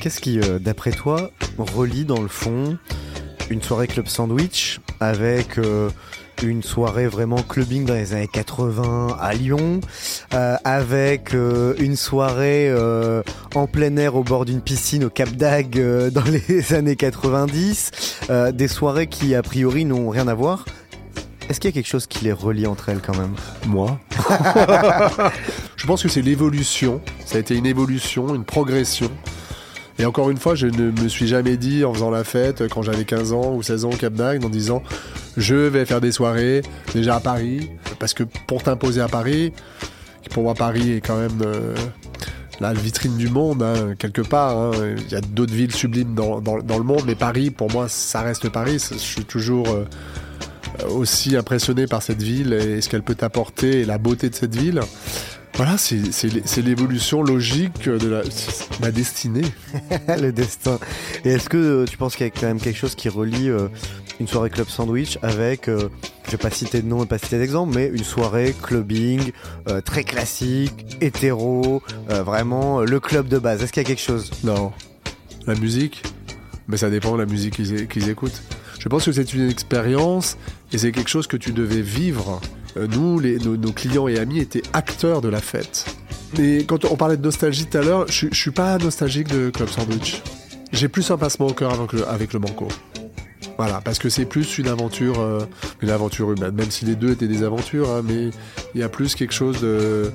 [0.00, 2.78] Qu'est-ce qui, euh, d'après toi, relie dans le fond
[3.50, 5.90] une soirée club sandwich avec euh,
[6.42, 9.80] une soirée vraiment clubbing dans les années 80 à Lyon,
[10.34, 12.72] euh, avec euh, une soirée
[13.54, 17.90] en plein air au bord d'une piscine au Cap euh, dans les années 90,
[18.28, 20.64] euh, des soirées qui a priori n'ont rien à voir.
[21.48, 23.34] Est-ce qu'il y a quelque chose qui les relie entre elles quand même?
[23.66, 23.98] Moi
[25.76, 27.00] Je pense que c'est l'évolution.
[27.24, 29.10] Ça a été une évolution, une progression.
[29.98, 32.82] Et encore une fois, je ne me suis jamais dit en faisant la fête quand
[32.82, 34.82] j'avais 15 ans ou 16 ans au Cap d'Agde en disant
[35.36, 36.62] je vais faire des soirées
[36.94, 37.70] déjà à Paris.
[37.98, 39.52] Parce que pour t'imposer à Paris,
[40.30, 41.74] pour moi Paris est quand même euh,
[42.60, 44.58] la vitrine du monde, hein, quelque part.
[44.58, 44.70] hein.
[45.06, 48.50] Il y a d'autres villes sublimes dans le monde, mais Paris, pour moi, ça reste
[48.50, 48.82] Paris.
[48.92, 49.84] Je suis toujours euh,
[50.90, 54.54] aussi impressionné par cette ville et ce qu'elle peut apporter et la beauté de cette
[54.54, 54.80] ville.
[55.56, 58.22] Voilà, c'est c'est l'é- c'est l'évolution logique de la,
[58.80, 59.40] ma destinée.
[60.20, 60.78] le destin.
[61.24, 63.48] Et est-ce que euh, tu penses qu'il y a quand même quelque chose qui relie
[63.48, 63.68] euh,
[64.20, 65.88] une soirée club sandwich avec, euh,
[66.26, 69.32] je vais pas citer de nom et pas citer d'exemple, mais une soirée clubbing
[69.68, 73.62] euh, très classique, hétéro, vraiment le club de base.
[73.62, 74.30] Est-ce qu'il y a quelque chose?
[74.44, 74.72] Non.
[75.46, 76.02] La musique?
[76.68, 77.54] Mais ça dépend de la musique
[77.88, 78.42] qu'ils écoutent.
[78.78, 80.36] Je pense que c'est une expérience
[80.72, 82.40] et c'est quelque chose que tu devais vivre.
[82.76, 83.20] Euh, Nous,
[83.56, 85.86] nos, clients et amis étaient acteurs de la fête.
[86.38, 89.50] Mais quand on parlait de nostalgie tout à l'heure, je, je suis pas nostalgique de
[89.50, 90.22] Club Sandwich.
[90.72, 92.68] J'ai plus un passement au cœur avec le, avec le Banco.
[93.56, 95.46] Voilà, parce que c'est plus une aventure, euh,
[95.80, 98.30] une aventure humaine, même si les deux étaient des aventures, hein, mais
[98.74, 100.10] il y a plus quelque chose de...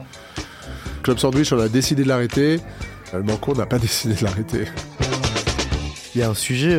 [1.02, 2.60] Club Sandwich, on a décidé de l'arrêter.
[3.14, 4.66] Euh, Le Banco, on n'a pas décidé de l'arrêter.
[6.14, 6.78] Il y a un sujet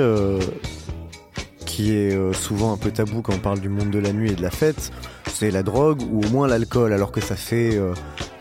[1.65, 4.35] qui est souvent un peu tabou quand on parle du monde de la nuit et
[4.35, 4.93] de la fête,
[5.43, 7.95] c'est la drogue ou au moins l'alcool, alors que ça fait euh,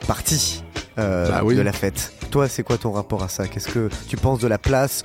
[0.07, 0.63] partie
[0.99, 1.55] euh, Bah oui.
[1.55, 2.13] de la fête.
[2.29, 3.47] Toi, c'est quoi ton rapport à ça?
[3.47, 5.03] Qu'est-ce que tu penses de la place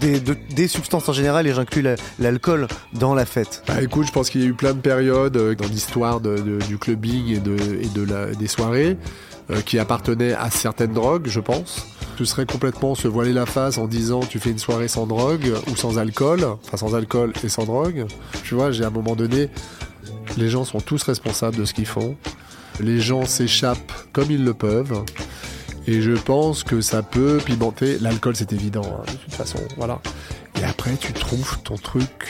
[0.00, 3.64] des, de- des substances en général et j'inclus la- l'alcool dans la fête?
[3.66, 6.36] Bah écoute, je pense qu'il y a eu plein de périodes euh, dans l'histoire de-
[6.38, 8.96] de- du clubbing et, de, et de la- des soirées
[9.50, 11.84] euh, qui appartenaient à certaines drogues, je pense.
[12.16, 15.52] Ce serait complètement se voiler la face en disant tu fais une soirée sans drogue
[15.68, 18.06] ou sans alcool, enfin sans alcool et sans drogue.
[18.44, 19.50] Tu vois, j'ai à un moment donné,
[20.38, 22.16] les gens sont tous responsables de ce qu'ils font.
[22.80, 25.04] Les gens s'échappent comme ils le peuvent.
[25.86, 27.98] Et je pense que ça peut pimenter.
[27.98, 29.58] L'alcool, c'est évident, hein, de toute façon.
[29.76, 30.00] Voilà.
[30.60, 32.28] Et après, tu trouves ton truc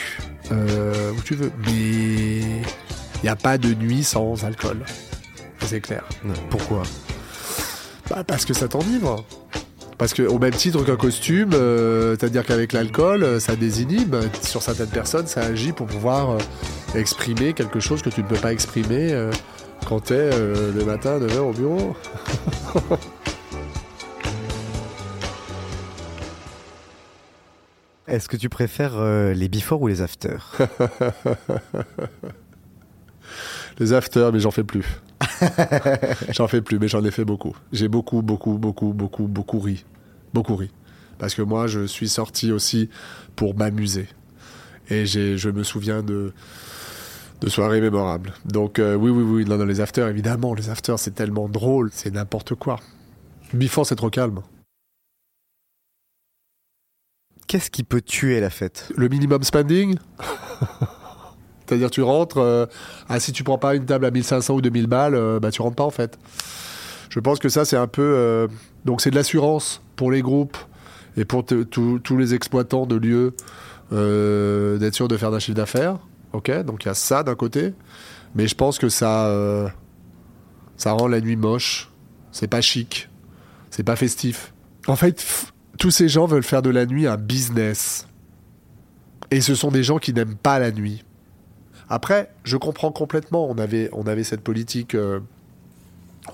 [0.51, 1.51] euh, où tu veux.
[1.65, 4.85] Mais il n'y a pas de nuit sans alcool.
[5.65, 6.03] C'est clair.
[6.49, 6.83] Pourquoi?
[8.09, 9.23] Bah, parce que ça t'enivre.
[9.99, 14.15] Parce que au même titre qu'un costume, euh, c'est-à-dire qu'avec l'alcool, euh, ça désinhibe.
[14.41, 16.37] Sur certaines personnes, ça agit pour pouvoir euh,
[16.95, 19.29] exprimer quelque chose que tu ne peux pas exprimer euh,
[19.85, 21.97] quand tu es le matin à 9h au bureau.
[28.07, 30.37] Est-ce que tu préfères les before ou les after
[33.79, 34.85] Les afters, mais j'en fais plus.
[36.31, 37.55] j'en fais plus, mais j'en ai fait beaucoup.
[37.71, 39.85] J'ai beaucoup, beaucoup, beaucoup, beaucoup, beaucoup ri.
[40.33, 40.69] Beaucoup ri.
[41.17, 42.89] Parce que moi, je suis sorti aussi
[43.35, 44.07] pour m'amuser.
[44.89, 46.33] Et je me souviens de,
[47.41, 48.33] de soirées mémorables.
[48.45, 50.53] Donc, euh, oui, oui, oui, non, non, les afters, évidemment.
[50.53, 52.79] Les afters, c'est tellement drôle, c'est n'importe quoi.
[53.53, 54.41] Before, c'est trop calme.
[57.47, 58.91] Qu'est-ce qui peut tuer la fête?
[58.95, 59.97] Le minimum spending?
[61.69, 62.65] C'est-à-dire, tu rentres, euh,
[63.09, 65.61] ah, si tu prends pas une table à 1500 ou 2000 balles, euh, bah, tu
[65.61, 66.17] rentres pas en fait.
[67.11, 68.01] Je pense que ça, c'est un peu.
[68.01, 68.47] euh,
[68.85, 70.57] donc, c'est de l'assurance pour les groupes
[71.15, 73.35] et pour tous les exploitants de lieux
[73.93, 75.99] euh, d'être sûr de faire d'un chiffre d'affaires.
[76.33, 77.75] Ok, donc il y a ça d'un côté,
[78.33, 79.71] mais je pense que ça,
[80.75, 81.91] ça rend la nuit moche.
[82.31, 83.09] C'est pas chic,
[83.69, 84.53] c'est pas festif.
[84.87, 88.07] En fait, tous ces gens veulent faire de la nuit un business,
[89.29, 91.03] et ce sont des gens qui n'aiment pas la nuit.
[91.89, 93.49] Après, je comprends complètement.
[93.49, 94.95] On avait, on avait cette politique.
[94.95, 95.19] euh,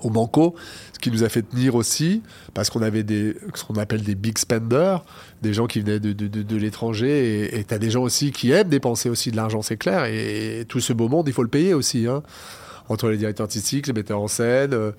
[0.02, 0.54] au Banco,
[0.92, 2.22] ce qui nous a fait tenir aussi,
[2.54, 5.04] parce qu'on avait des, ce qu'on appelle des big spenders,
[5.42, 8.50] des gens qui venaient de, de, de, l'étranger, et tu as des gens aussi qui
[8.50, 11.48] aiment dépenser aussi de l'argent, c'est clair, et, tout ce beau monde, il faut le
[11.48, 12.22] payer aussi, hein,
[12.88, 14.92] entre les directeurs artistiques, les metteurs en scène, euh,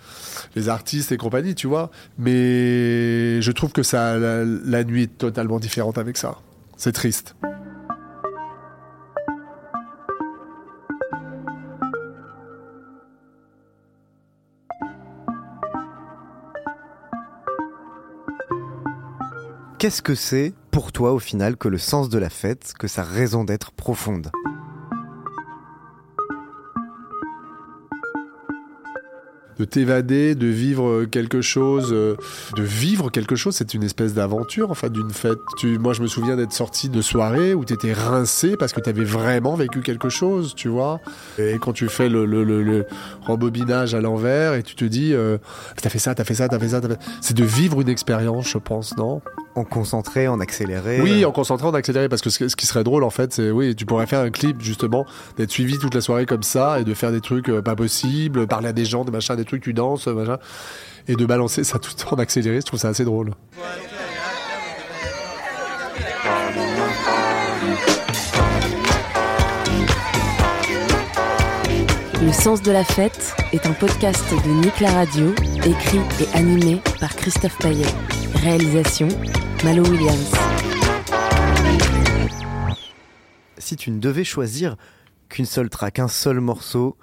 [0.56, 1.90] les artistes et compagnie, tu vois.
[2.18, 6.38] Mais je trouve que ça, la nuit est totalement différente avec ça.
[6.76, 7.36] C'est triste.
[19.88, 23.04] Qu'est-ce que c'est pour toi au final que le sens de la fête, que sa
[23.04, 24.32] raison d'être profonde?
[29.58, 32.18] De t'évader, de vivre quelque chose, euh,
[32.58, 35.40] de vivre quelque chose, c'est une espèce d'aventure, en fait, d'une fête.
[35.64, 39.56] Moi, je me souviens d'être sorti de soirée où t'étais rincé parce que t'avais vraiment
[39.56, 41.00] vécu quelque chose, tu vois.
[41.38, 42.86] Et quand tu fais le, le
[43.22, 45.38] rembobinage à l'envers et tu te dis, euh,
[45.82, 47.00] t'as fait ça, t'as fait ça, t'as fait ça, t'as fait...
[47.22, 49.22] c'est de vivre une expérience, je pense, non?
[49.58, 52.84] En concentré, en accéléré Oui, en concentrant, en accéléré, parce que ce, ce qui serait
[52.84, 56.02] drôle, en fait, c'est, oui, tu pourrais faire un clip, justement, d'être suivi toute la
[56.02, 59.04] soirée comme ça, et de faire des trucs euh, pas possibles, parler à des gens,
[59.04, 60.38] des machins, des trucs, tu danses, euh, machin,
[61.08, 63.32] et de balancer ça tout le temps en accéléré, je trouve ça assez drôle.
[72.24, 75.34] Le sens de la fête est un podcast de Nick la Radio,
[75.66, 77.86] écrit et animé par Christophe Paillet.
[78.42, 79.08] Réalisation
[79.64, 80.32] Malo Williams.
[83.58, 84.78] Si tu ne devais choisir
[85.30, 86.98] qu'une seule track, un seul morceau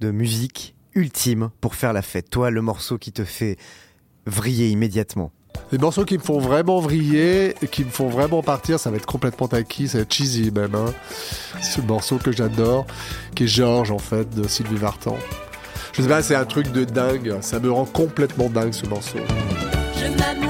[0.00, 3.56] de musique ultime pour faire la fête, toi, le morceau qui te fait
[4.26, 5.30] vriller immédiatement.
[5.72, 8.96] Les morceaux qui me font vraiment vriller, et qui me font vraiment partir, ça va
[8.96, 10.74] être complètement tacky, ça va être cheesy même.
[10.74, 10.92] Hein.
[11.62, 12.86] Ce morceau que j'adore,
[13.34, 15.16] qui est Georges en fait, de Sylvie Vartan.
[15.92, 19.18] Je sais pas, c'est un truc de dingue, ça me rend complètement dingue ce morceau.
[19.96, 20.49] Je